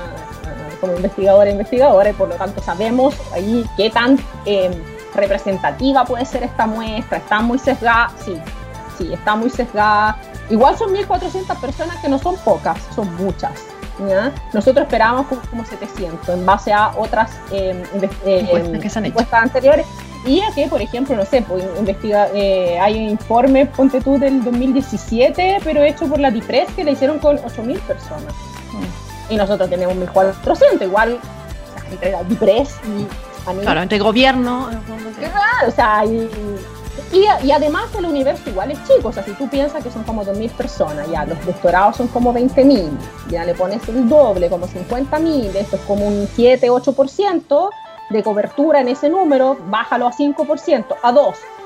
[0.81, 4.73] como investigadores e investigadores, por lo tanto sabemos ahí qué tan em,
[5.14, 8.40] representativa puede ser esta muestra, está muy sesgada, sí,
[8.96, 10.16] sí, está muy sesgada.
[10.49, 13.53] Igual son 1.400 personas que no son pocas, son muchas.
[14.53, 17.83] Nosotros esperábamos como, 700 en base a otras eh,
[18.25, 19.87] encuestas anteriores.
[20.26, 24.18] Y a que, por ejemplo, no sé, pues, investiga, eh, hay un informe, ponte tú,
[24.18, 28.35] del 2017, pero hecho por la DIPRES, que le hicieron con 8.000 personas.
[29.30, 31.18] Y nosotros tenemos 1.400, igual,
[31.90, 33.61] entre la DIPRES y...
[33.62, 34.68] claro, entre gobierno...
[35.66, 36.28] o sea, y,
[37.12, 40.24] y, además el universo igual es chico, o sea, si tú piensas que son como
[40.24, 42.88] 2.000 personas, ya los doctorados son como 20.000,
[43.30, 47.70] ya le pones el doble, como 50.000, esto es como un 7-8%,
[48.11, 51.14] de cobertura en ese número, bájalo a 5%, a 2%.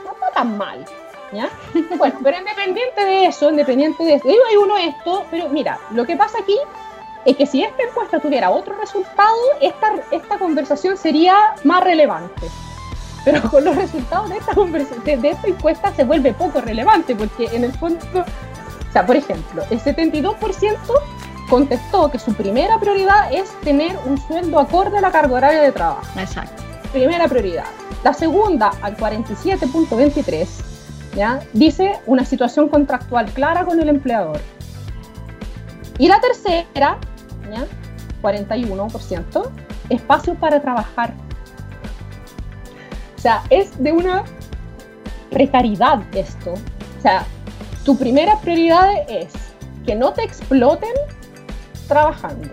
[0.05, 0.85] No está tan mal.
[1.33, 1.51] ¿ya?
[1.99, 6.17] Bueno, pero independiente de eso, independiente de esto, hay uno esto, pero mira, lo que
[6.17, 6.59] pasa aquí
[7.25, 12.49] es que si esta encuesta tuviera otro resultado, esta, esta conversación sería más relevante.
[13.25, 14.53] Pero con los resultados de esta,
[15.17, 19.63] de esta encuesta se vuelve poco relevante, porque en el fondo, o sea, por ejemplo,
[19.71, 20.77] el 72%
[21.49, 25.73] contestó que su primera prioridad es tener un sueldo acorde a la carga horaria de
[25.73, 26.07] trabajo.
[26.19, 26.63] Exacto.
[26.93, 27.65] Primera prioridad.
[28.03, 30.47] La segunda, al 47.23,
[31.17, 31.41] ¿ya?
[31.53, 34.41] dice una situación contractual clara con el empleador.
[35.99, 36.99] Y la tercera,
[37.51, 37.67] ¿ya?
[38.23, 39.51] 41%,
[39.89, 41.15] espacio para trabajar.
[43.17, 44.25] O sea, es de una
[45.31, 46.53] precariedad esto.
[46.53, 47.25] O sea,
[47.85, 49.33] tu primera prioridad es
[49.87, 50.93] que no te exploten
[51.87, 52.49] trabajando.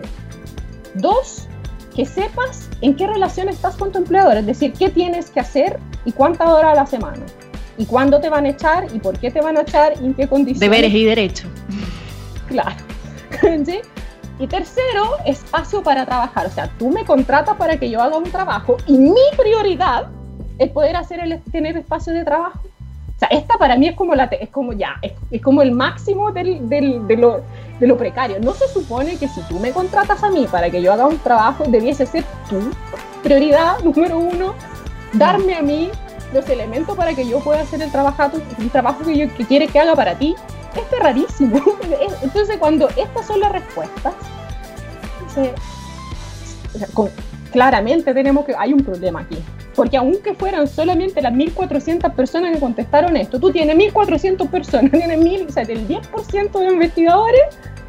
[0.94, 1.48] Dos,
[1.94, 5.78] que sepas en qué relación estás con tu empleador, es decir, qué tienes que hacer
[6.04, 7.24] y cuántas horas a la semana,
[7.78, 10.14] y cuándo te van a echar y por qué te van a echar y en
[10.14, 10.60] qué condiciones.
[10.60, 11.50] Deberes y derechos.
[12.48, 12.76] Claro.
[14.38, 16.46] Y tercero, espacio para trabajar.
[16.46, 20.08] O sea, tú me contratas para que yo haga un trabajo y mi prioridad
[20.58, 22.60] es poder hacer el, tener espacio de trabajo.
[23.22, 26.32] O sea, esta para mí es como, la, es como ya, es, como el máximo
[26.32, 27.40] del, del, de, lo,
[27.78, 28.40] de lo precario.
[28.40, 31.18] No se supone que si tú me contratas a mí para que yo haga un
[31.18, 32.58] trabajo, debiese ser tu
[33.22, 34.54] prioridad número uno,
[35.12, 35.88] darme a mí
[36.32, 39.68] los elementos para que yo pueda hacer el trabajo, el trabajo que, yo, que quiere
[39.68, 40.34] que haga para ti.
[40.74, 41.60] Esto es rarísimo.
[42.22, 44.14] Entonces, cuando estas son las respuestas,
[47.52, 49.38] claramente tenemos que hay un problema aquí.
[49.74, 55.18] Porque aunque fueran solamente las 1.400 personas que contestaron esto, tú tienes 1.400 personas, tienes
[55.18, 57.42] 1.000, o sea, el 10% de investigadores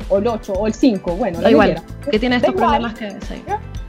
[0.10, 3.16] o el 8 o el 5, bueno, da igual, que tiene estos problemas que,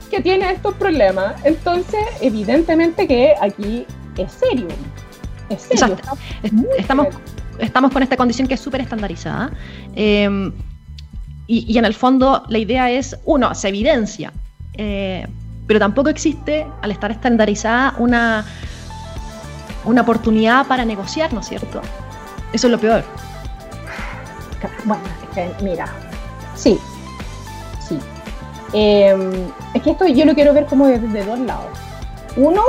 [0.09, 1.35] que tiene estos problemas.
[1.45, 3.85] Entonces, evidentemente que aquí
[4.17, 4.67] es serio.
[5.49, 5.97] Es serio.
[6.77, 7.07] estamos,
[7.59, 9.51] estamos con esta condición que es súper estandarizada.
[9.95, 10.51] Eh,
[11.47, 14.33] y, en el fondo la idea es, uno, se evidencia,
[14.73, 15.27] eh,
[15.67, 18.45] pero tampoco existe, al estar estandarizada, una,
[19.85, 21.81] una oportunidad para negociar, ¿no es cierto?
[22.53, 23.03] Eso es lo peor.
[24.85, 25.87] Bueno, es que, mira,
[26.55, 26.79] Sí,
[27.87, 27.99] sí.
[28.73, 29.31] Em,
[29.73, 31.77] es que esto yo lo quiero ver como desde dos lados.
[32.35, 32.61] Uno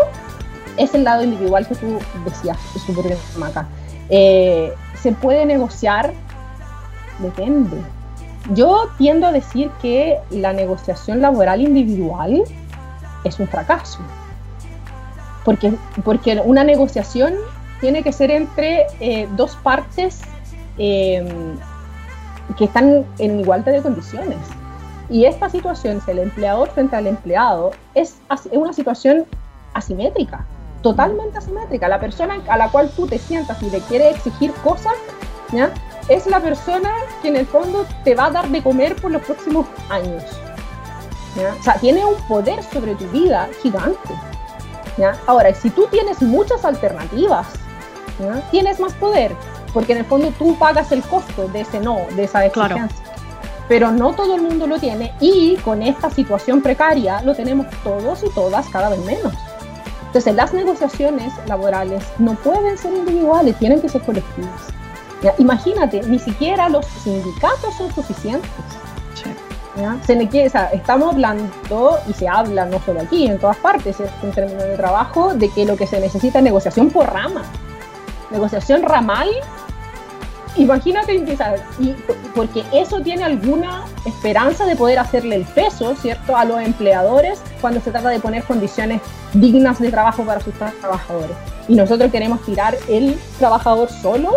[0.77, 3.67] es el lado individual que tú decías, súper bien, Maca.
[4.09, 6.13] Eh, ¿Se puede negociar?
[7.19, 7.79] Depende.
[8.55, 12.45] Yo tiendo a decir que la negociación laboral individual
[13.27, 13.99] es un fracaso.
[15.45, 17.35] Porque, porque una negociación
[17.81, 20.21] tiene que ser entre eh, dos partes
[20.79, 21.25] eh,
[22.57, 24.39] que están en igualdad de condiciones.
[25.09, 28.17] Y esta situación, el empleador frente al empleado, es,
[28.51, 29.25] una situación
[29.75, 30.45] asimétrica,
[30.83, 31.89] totalmente asimétrica.
[31.89, 34.95] La persona a la cual tú te sientas y le quieres exigir cosas,
[36.09, 36.91] es la persona
[37.23, 40.25] que en el fondo te va a dar de comer por los próximos años.
[41.59, 44.14] O sea, tiene un poder sobre tu vida gigante.
[44.96, 45.16] ¿ya?
[45.27, 47.46] Ahora, si tú tienes muchas alternativas,
[48.51, 49.37] tienes más poder
[49.77, 53.05] porque en el fondo tú pagas el costo de ese no, de esa exigencia.
[53.68, 58.22] Pero no todo el mundo lo tiene y con esta situación precaria lo tenemos todos
[58.25, 59.35] y todas cada vez menos.
[60.07, 64.62] Entonces las negociaciones laborales no pueden ser individuales, tienen que ser colectivas.
[65.37, 68.51] Imagínate, ni siquiera los sindicatos son suficientes.
[70.07, 70.15] Se
[70.73, 75.35] estamos hablando, y se habla no solo aquí, en todas partes, en términos de trabajo,
[75.35, 77.43] de que lo que se necesita es negociación por rama.
[78.31, 79.29] Negociación ramal
[80.57, 81.15] imagínate,
[81.79, 81.95] y
[82.35, 87.81] porque eso tiene alguna esperanza de poder hacerle el peso, ¿cierto?, a los empleadores cuando
[87.81, 89.01] se trata de poner condiciones
[89.35, 91.37] dignas de trabajo para sus trabajadores.
[91.69, 94.33] Y nosotros queremos tirar el trabajador solo.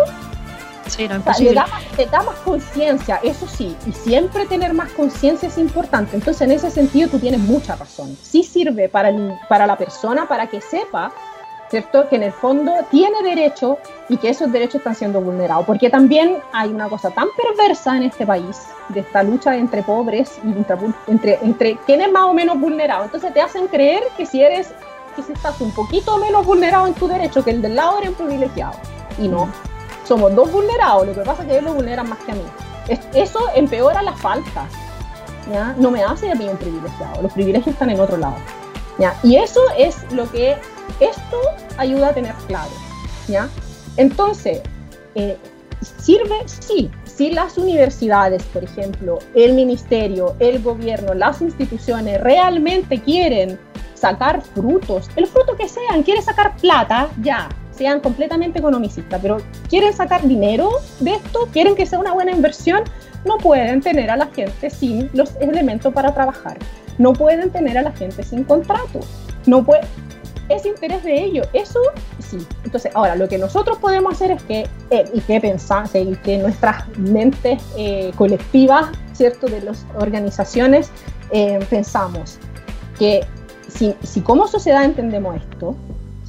[0.90, 6.16] Sí, no, le, da, más conciencia, eso sí, y siempre tener más conciencia es importante.
[6.16, 8.16] Entonces, en ese sentido, tú tienes mucha razón.
[8.22, 9.12] Sí sirve para,
[9.48, 11.12] para la persona, para que sepa
[11.70, 12.08] ¿cierto?
[12.08, 15.64] Que en el fondo tiene derecho y que esos derechos están siendo vulnerados.
[15.64, 20.38] Porque también hay una cosa tan perversa en este país, de esta lucha entre pobres
[20.44, 20.48] y
[21.10, 23.04] entre, entre, quién es más o menos vulnerado.
[23.04, 24.72] Entonces te hacen creer que si eres,
[25.14, 28.10] que si estás un poquito menos vulnerado en tu derecho, que el del lado eres
[28.10, 28.74] un privilegiado.
[29.18, 29.48] Y no,
[30.10, 32.42] somos dos vulnerados, lo que pasa es que ellos lo vulneran más que a mí.
[33.14, 34.64] eso empeora las faltas.
[35.48, 35.72] ¿ya?
[35.78, 38.34] No me hace a mí un privilegiado, los privilegios están en otro lado.
[38.98, 39.14] ¿ya?
[39.22, 40.56] Y eso es lo que
[40.98, 41.40] esto
[41.76, 42.72] ayuda a tener claro,
[43.28, 43.48] ¿ya?
[43.96, 44.62] Entonces,
[45.14, 45.38] eh,
[46.00, 53.60] sirve, sí, si las universidades, por ejemplo, el ministerio, el gobierno, las instituciones realmente quieren
[53.94, 57.48] sacar frutos, el fruto que sean, quieren sacar plata, ya,
[57.80, 59.38] sean completamente economicistas, pero
[59.70, 60.68] quieren sacar dinero
[61.00, 62.82] de esto, quieren que sea una buena inversión,
[63.24, 66.58] no pueden tener a la gente sin los elementos para trabajar,
[66.98, 69.00] no pueden tener a la gente sin contrato,
[69.46, 69.80] no puede,
[70.50, 71.80] es interés de ellos, eso
[72.18, 72.46] sí.
[72.64, 76.36] Entonces, ahora lo que nosotros podemos hacer es que, eh, y que pensamos, y que
[76.36, 80.90] nuestras mentes eh, colectivas, ¿cierto?, de las organizaciones,
[81.30, 82.38] eh, pensamos
[82.98, 83.24] que
[83.68, 85.74] si, si como sociedad entendemos esto,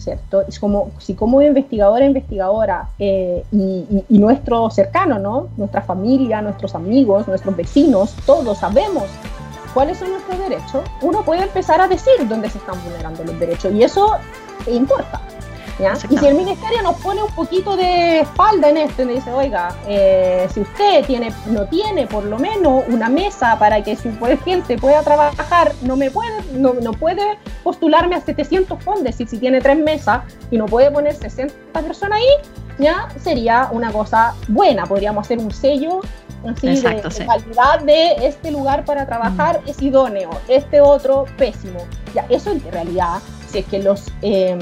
[0.01, 0.41] ¿cierto?
[0.47, 5.49] Es como, si como investigadora, investigadora eh, y, y, nuestro cercano, ¿no?
[5.57, 9.05] Nuestra familia, nuestros amigos, nuestros vecinos, todos sabemos
[9.73, 13.73] cuáles son nuestros derechos, uno puede empezar a decir dónde se están vulnerando los derechos
[13.73, 14.15] y eso
[14.67, 15.21] importa.
[16.09, 19.31] Y si el ministerio nos pone un poquito de espalda en esto y me dice,
[19.31, 24.11] oiga, eh, si usted tiene, no tiene por lo menos una mesa para que su
[24.43, 29.19] gente pueda trabajar, no me puede, no, no puede postularme a 700 fondos.
[29.19, 30.21] Y si tiene tres mesas
[30.51, 35.51] y no puede poner 60 personas ahí, ya sería una cosa buena, podríamos hacer un
[35.51, 36.01] sello
[36.47, 39.69] así de, calidad de este lugar para trabajar mm.
[39.69, 41.79] es idóneo, este otro pésimo.
[42.13, 43.19] Ya, eso en realidad
[43.59, 44.57] es que los, eh,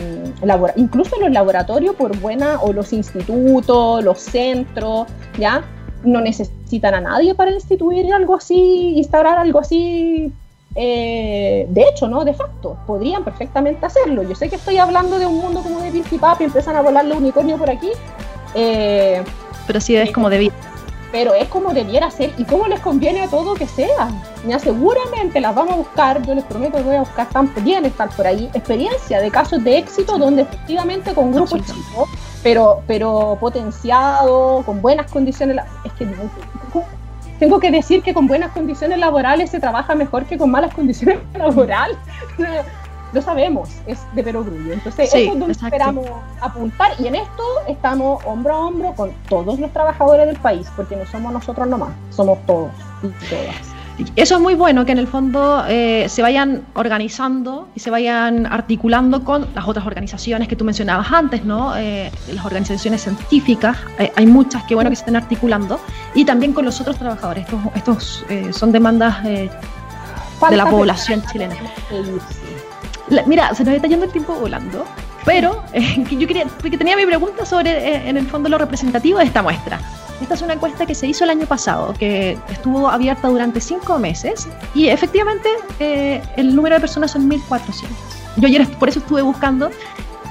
[0.75, 5.63] incluso los laboratorios por buena, o los institutos, los centros, ¿ya?
[6.03, 10.31] No necesitan a nadie para instituir algo así, instaurar algo así.
[10.75, 12.23] Eh, de hecho, ¿no?
[12.23, 14.23] De facto, podrían perfectamente hacerlo.
[14.23, 17.05] Yo sé que estoy hablando de un mundo como de Pizzipap y empiezan a volar
[17.05, 17.89] los unicornios por aquí.
[18.55, 19.23] Eh,
[19.67, 20.51] Pero sí es como de
[21.11, 24.09] pero es como debiera ser y como les conviene a todo que sea.
[24.47, 28.09] Ya seguramente las vamos a buscar, yo les prometo que voy a buscar también estar
[28.09, 32.09] por ahí, experiencia de casos de éxito donde efectivamente con grupos chicos,
[32.43, 36.07] pero, pero potenciado, con buenas condiciones, es que
[37.39, 41.19] tengo que decir que con buenas condiciones laborales se trabaja mejor que con malas condiciones
[41.33, 41.97] laborales
[43.13, 44.73] lo sabemos, es de perogrullo.
[44.73, 46.05] Entonces, eso es donde esperamos
[46.41, 50.95] apuntar y en esto estamos hombro a hombro con todos los trabajadores del país, porque
[50.95, 52.71] no somos nosotros nomás, somos todos
[53.03, 53.79] y todas.
[54.15, 58.45] Eso es muy bueno, que en el fondo eh, se vayan organizando y se vayan
[58.45, 61.75] articulando con las otras organizaciones que tú mencionabas antes, ¿no?
[61.75, 65.79] Eh, las organizaciones científicas, eh, hay muchas que bueno que se estén articulando,
[66.13, 67.45] y también con los otros trabajadores.
[67.75, 69.49] Estos, estos son demandas de
[70.51, 71.55] la población chilena
[73.25, 74.85] mira, se nos está yendo el tiempo volando,
[75.25, 79.19] pero eh, yo quería, porque tenía mi pregunta sobre, eh, en el fondo, lo representativo
[79.19, 79.79] de esta muestra.
[80.21, 83.99] Esta es una encuesta que se hizo el año pasado, que estuvo abierta durante cinco
[83.99, 85.47] meses y efectivamente
[85.79, 87.85] eh, el número de personas son 1.400.
[88.35, 89.69] Yo ayer por eso estuve buscando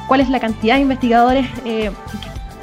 [0.06, 1.46] cuál es la cantidad de investigadores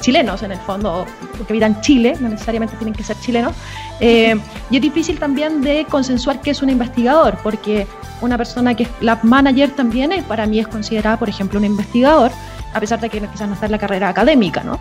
[0.00, 1.04] chilenos en el fondo,
[1.36, 3.54] porque habitan Chile, no necesariamente tienen que ser chilenos.
[4.00, 7.88] y es difícil también de consensuar qué es un investigador, porque
[8.20, 11.64] una persona que es lab manager también es, para mí es considerada, por ejemplo, un
[11.64, 12.30] investigador,
[12.72, 14.78] a pesar de que quizás no está en la carrera académica, ¿no?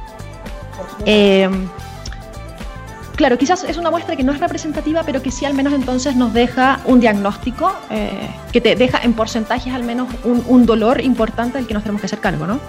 [1.06, 1.50] Eh,
[3.16, 6.16] claro, quizás es una muestra que no es representativa, pero que sí al menos entonces
[6.16, 11.58] nos deja un diagnóstico eh, que te deja en porcentajes al menos un, dolor importante
[11.58, 12.60] del que nos tenemos que hacer cargo, ¿no?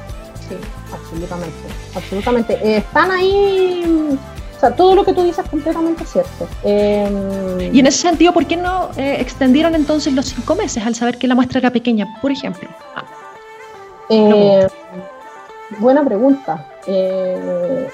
[0.49, 0.57] Sí,
[0.93, 1.57] absolutamente,
[1.95, 2.55] absolutamente.
[2.63, 4.19] Eh, están ahí
[4.57, 6.49] o sea, todo lo que tú dices es completamente cierto.
[6.65, 10.95] Em, y en ese sentido, ¿por qué no eh, extendieron entonces los cinco meses al
[10.95, 12.69] saber que la muestra era pequeña, por ejemplo?
[12.95, 13.05] Ah.
[14.09, 14.67] Eh,
[15.79, 16.67] buena pregunta.
[16.87, 17.89] Eh,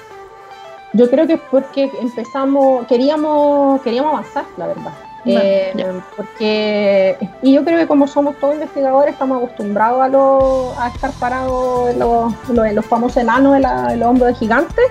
[0.93, 4.93] yo creo que es porque empezamos, queríamos, queríamos avanzar, la verdad.
[6.15, 11.89] porque y yo creo que como somos todos investigadores estamos acostumbrados a, a estar parados
[11.89, 14.85] en los, en los famosos enanos de, los hombros de gigantes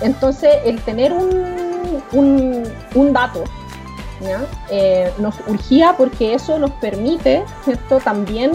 [0.00, 1.70] entonces, el tener un,
[2.12, 3.44] un, dato
[4.70, 7.98] eh, nos urgía porque eso nos permite, ¿cierto?
[7.98, 8.52] También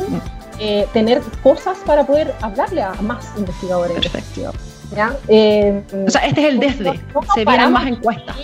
[0.59, 3.97] eh, tener cosas para poder hablarle a más investigadores.
[3.97, 4.53] Perfecto.
[4.95, 5.15] ¿ya?
[5.27, 7.01] Eh, o sea, este es el desde,
[7.33, 8.35] se vienen más encuestas.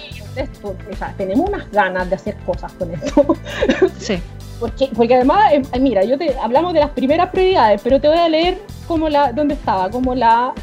[0.64, 3.26] o sea, tenemos unas ganas de hacer cosas con esto.
[4.00, 4.20] Sí.
[4.60, 8.30] Porque, porque además, mira, yo te hablamos de las primeras prioridades, pero te voy a
[8.30, 10.54] leer como la, dónde estaba, como la,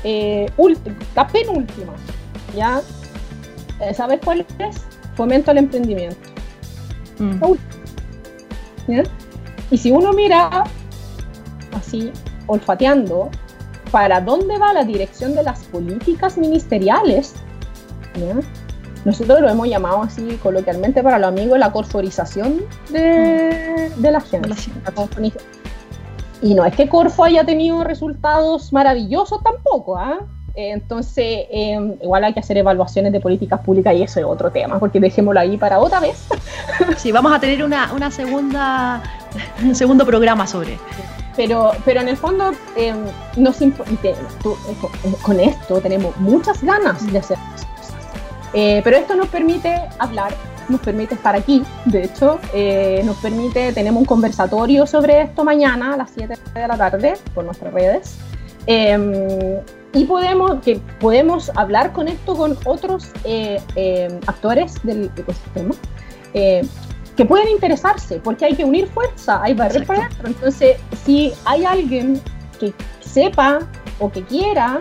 [0.56, 1.94] última, la penúltima.
[2.54, 2.80] ¿Ya?
[3.80, 4.76] Eh, ¿Sabes cuál es?
[5.14, 6.16] Fomento al emprendimiento.
[7.18, 7.42] Mm.
[9.70, 10.64] Y si uno mira
[11.76, 12.12] así,
[12.46, 13.30] olfateando,
[13.90, 17.34] para dónde va la dirección de las políticas ministeriales,
[19.04, 24.00] nosotros lo hemos llamado así coloquialmente para los amigos la corforización de, mm.
[24.00, 24.50] de la gente.
[26.42, 30.18] y no es que Corfo haya tenido resultados maravillosos tampoco, ¿ah?
[30.60, 34.78] Entonces, em, igual hay que hacer evaluaciones de políticas públicas y eso es otro tema,
[34.78, 36.26] porque dejémoslo ahí para otra vez.
[36.96, 39.02] Sí, vamos a tener una, una segunda,
[39.62, 40.78] un segundo programa sobre.
[41.36, 42.92] Pero, pero en el fondo, eh,
[43.36, 43.70] nos eh,
[45.22, 47.68] con esto tenemos muchas ganas de hacer cosas.
[48.52, 50.32] Eh, pero esto nos permite hablar
[50.68, 51.62] nos permite estar aquí.
[51.86, 56.68] De hecho, eh, nos permite, tenemos un conversatorio sobre esto mañana a las 7 de
[56.68, 58.16] la tarde por nuestras redes.
[58.66, 59.12] Em,
[59.98, 65.74] y podemos, que podemos hablar con esto con otros eh, em, actores del ecosistema
[66.34, 66.64] eh,
[67.16, 70.28] que pueden interesarse, porque hay que unir fuerza, hay barrer para adentro.
[70.28, 72.20] Entonces, si hay alguien
[72.60, 73.58] que sepa
[73.98, 74.78] o que quiera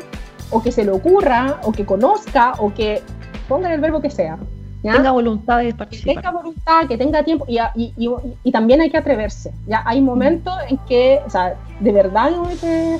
[0.51, 3.01] o que se le ocurra o que conozca o que
[3.47, 4.37] ponga el verbo que sea,
[4.83, 6.13] tenga voluntad de participar.
[6.13, 8.11] Que tenga voluntad, que tenga tiempo y, y,
[8.43, 9.51] y, también hay que atreverse.
[9.65, 12.97] Ya hay momentos en que, o sea, de verdad no que,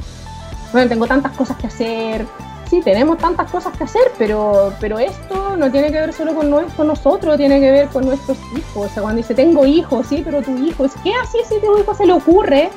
[0.72, 2.26] bueno, tengo tantas cosas que hacer.
[2.70, 6.52] Sí, tenemos tantas cosas que hacer, pero, pero esto no tiene que ver solo con,
[6.70, 8.86] con nosotros, tiene que ver con nuestros hijos.
[8.86, 11.96] O sea, cuando dice tengo hijos, sí, pero tu hijo, ¿qué así si tu hijo
[11.96, 12.70] se le ocurre?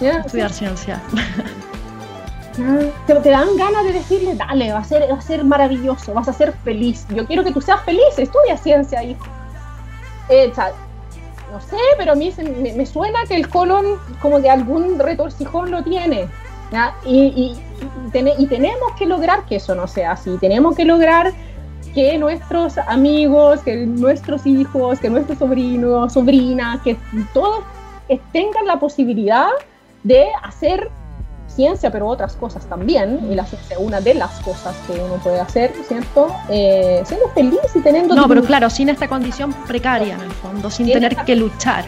[0.00, 1.00] Estudiar ciencia.
[3.06, 6.28] Te, te, dan ganas de decirle, dale, va a, ser, va a ser maravilloso, vas
[6.28, 7.06] a ser feliz.
[7.08, 9.24] Yo quiero que tú seas feliz, estudia ciencia, hijo.
[10.28, 10.52] Eh,
[11.50, 12.32] no sé, pero a mí
[12.76, 16.28] me, suena que el colon como de algún retorcijón lo tiene.
[17.04, 17.62] Y, y,
[18.38, 20.36] y, tenemos que lograr que eso no sea así.
[20.40, 21.32] Tenemos que lograr
[21.94, 26.96] que nuestros amigos, que nuestros hijos, que nuestros sobrinos, sobrinas, que
[27.34, 27.64] todos
[28.32, 29.48] tengan la posibilidad
[30.02, 30.90] de hacer
[31.54, 35.16] ciencia, pero otras cosas también, y la ciencia es una de las cosas que uno
[35.16, 36.34] puede hacer, ¿cierto?
[36.48, 38.14] Eh, siendo feliz y teniendo...
[38.14, 41.84] No, pero claro, sin esta condición precaria en el fondo, sin tener que luchar.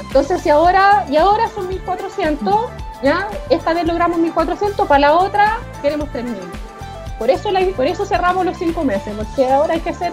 [0.00, 2.54] Entonces, y ahora, y ahora son 1400,
[3.02, 3.28] ¿ya?
[3.50, 6.36] Esta vez logramos 1400, para la otra queremos 3000.
[7.18, 10.12] Por eso, la, por eso cerramos los cinco meses, porque ahora hay que ser,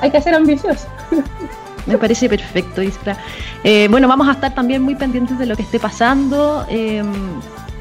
[0.00, 0.86] hay que ser ambicioso.
[1.86, 3.16] Me parece perfecto, Isra.
[3.64, 6.64] Eh, bueno, vamos a estar también muy pendientes de lo que esté pasando.
[6.68, 7.02] Eh,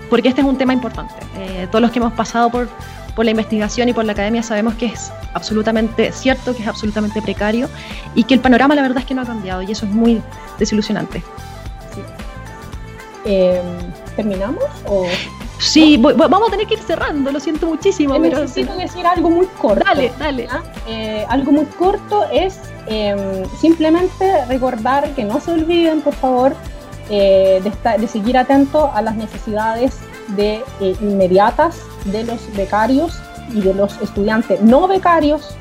[0.10, 1.14] porque este es un tema importante.
[1.38, 2.68] Eh, todos los que hemos pasado por,
[3.16, 7.22] por la investigación y por la academia sabemos que es absolutamente cierto, que es absolutamente
[7.22, 7.70] precario
[8.16, 10.22] y que el panorama la verdad es que no ha cambiado y eso es muy
[10.58, 11.24] desilusionante.
[13.26, 13.63] Em,
[14.15, 14.63] ¿Terminamos?
[14.86, 15.05] O...
[15.59, 18.20] Sí, vamos a tener que ir cerrando, lo siento muchísimo.
[18.22, 19.84] Pero necesito decir algo muy corto.
[19.84, 20.47] Dale, dale.
[20.88, 26.55] Eh, algo muy corto es em, simplemente recordar que no se olviden, por favor,
[27.09, 29.97] eh, de, seguir atento a las necesidades
[30.30, 33.20] de, eh, inmediatas de los becarios
[33.53, 35.55] y de los estudiantes no becarios.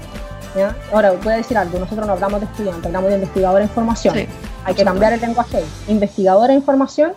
[0.92, 4.16] Ahora, voy a decir algo, nosotros no hablamos de estudiantes, hablamos de investigadora en formación.
[4.64, 5.62] Hay que cambiar el lenguaje.
[5.86, 7.12] Investigadora en formación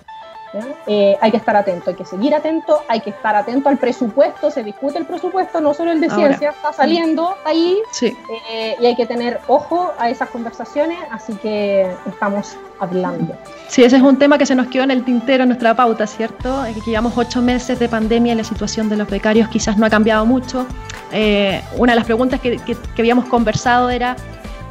[0.86, 4.52] eh, hay que estar atento, hay que seguir atento, hay que estar atento al presupuesto,
[4.52, 8.96] se discute el presupuesto, no solo el de ciencia, está saliendo ahí eh, y hay
[8.96, 13.34] que tener ojo a esas conversaciones, así que estamos hablando.
[13.70, 16.06] Sí, ese es un tema que se nos quedó en el tintero en nuestra pauta,
[16.06, 16.64] ¿cierto?
[16.84, 19.90] que llevamos ocho meses de pandemia y la situación de los becarios quizás no ha
[19.90, 20.66] cambiado mucho.
[21.14, 24.18] Eh, una de las preguntas que, que, que habíamos conversado era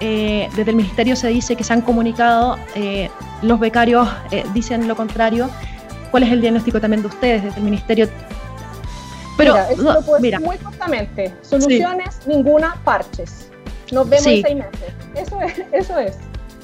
[0.01, 2.57] desde el ministerio se dice que se han comunicado,
[3.43, 4.09] los becarios
[4.55, 5.51] dicen lo contrario,
[6.11, 8.09] cuál es el diagnóstico también de ustedes desde el ministerio.
[9.37, 11.33] Pero mira, eso lo puedo decir muy cortamente.
[11.43, 13.51] Soluciones, ninguna, parches.
[13.91, 14.95] Nos vemos en seis meses.
[15.15, 16.19] Eso es, eso es.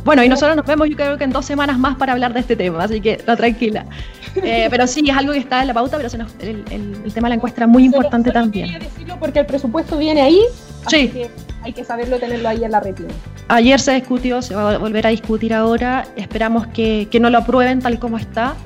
[0.07, 2.39] Bueno, y nosotros nos vemos yo creo que en dos semanas más para hablar de
[2.39, 3.85] este tema, así que no, tranquila.
[4.43, 7.31] Eh, pero sí, es algo que está en la pauta, pero el, el, tema de
[7.31, 8.67] la encuesta es muy importante también.
[8.67, 10.43] Quería decirlo porque el presupuesto viene ahí,
[10.85, 11.31] así que
[11.63, 13.09] hay que saberlo tenerlo ahí en la retina.
[13.49, 17.39] Ayer se discutió, se va a volver a discutir ahora, esperamos que, que no lo
[17.39, 18.57] aprueben tal como está,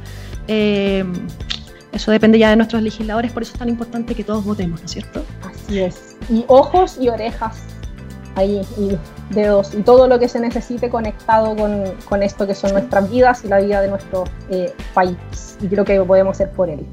[0.53, 1.05] eh,
[1.93, 4.87] eso depende ya de nuestros legisladores, por eso es tan importante que todos votemos, ¿no
[4.87, 5.25] es cierto?
[5.49, 6.17] Así es.
[6.29, 7.63] Y ojos y orejas
[8.35, 8.99] ahí, y
[9.33, 13.49] dedos, y todo lo que se necesite conectado con, esto que son nuestras vidas y
[13.49, 15.57] la vida de nuestro eh, país.
[15.61, 16.85] Y creo que podemos ser por él.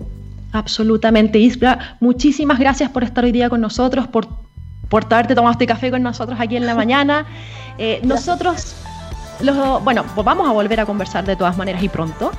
[0.51, 1.97] Absolutamente, Isra.
[1.99, 4.27] Muchísimas gracias por estar hoy día con nosotros, por,
[4.87, 7.25] por haberte tomado este café con nosotros aquí en la mañana.
[7.79, 8.75] Eh, nosotros,
[9.41, 12.31] los, bueno, pues vamos a volver a conversar de todas maneras y pronto.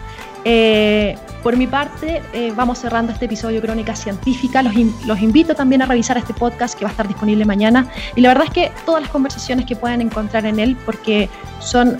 [0.50, 4.62] Eh, por mi parte, eh, vamos cerrando este episodio Crónica Científica.
[4.62, 7.86] Los, invito también a revisar este podcast que va a estar disponible mañana.
[8.16, 11.28] Y la verdad es que todas las conversaciones que puedan encontrar en él, porque
[11.60, 11.98] son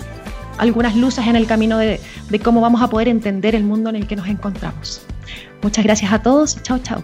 [0.57, 3.97] algunas luces en el camino de, de cómo vamos a poder entender el mundo en
[3.97, 5.03] el que nos encontramos.
[5.61, 6.61] Muchas gracias a todos.
[6.63, 7.03] Chao, chao.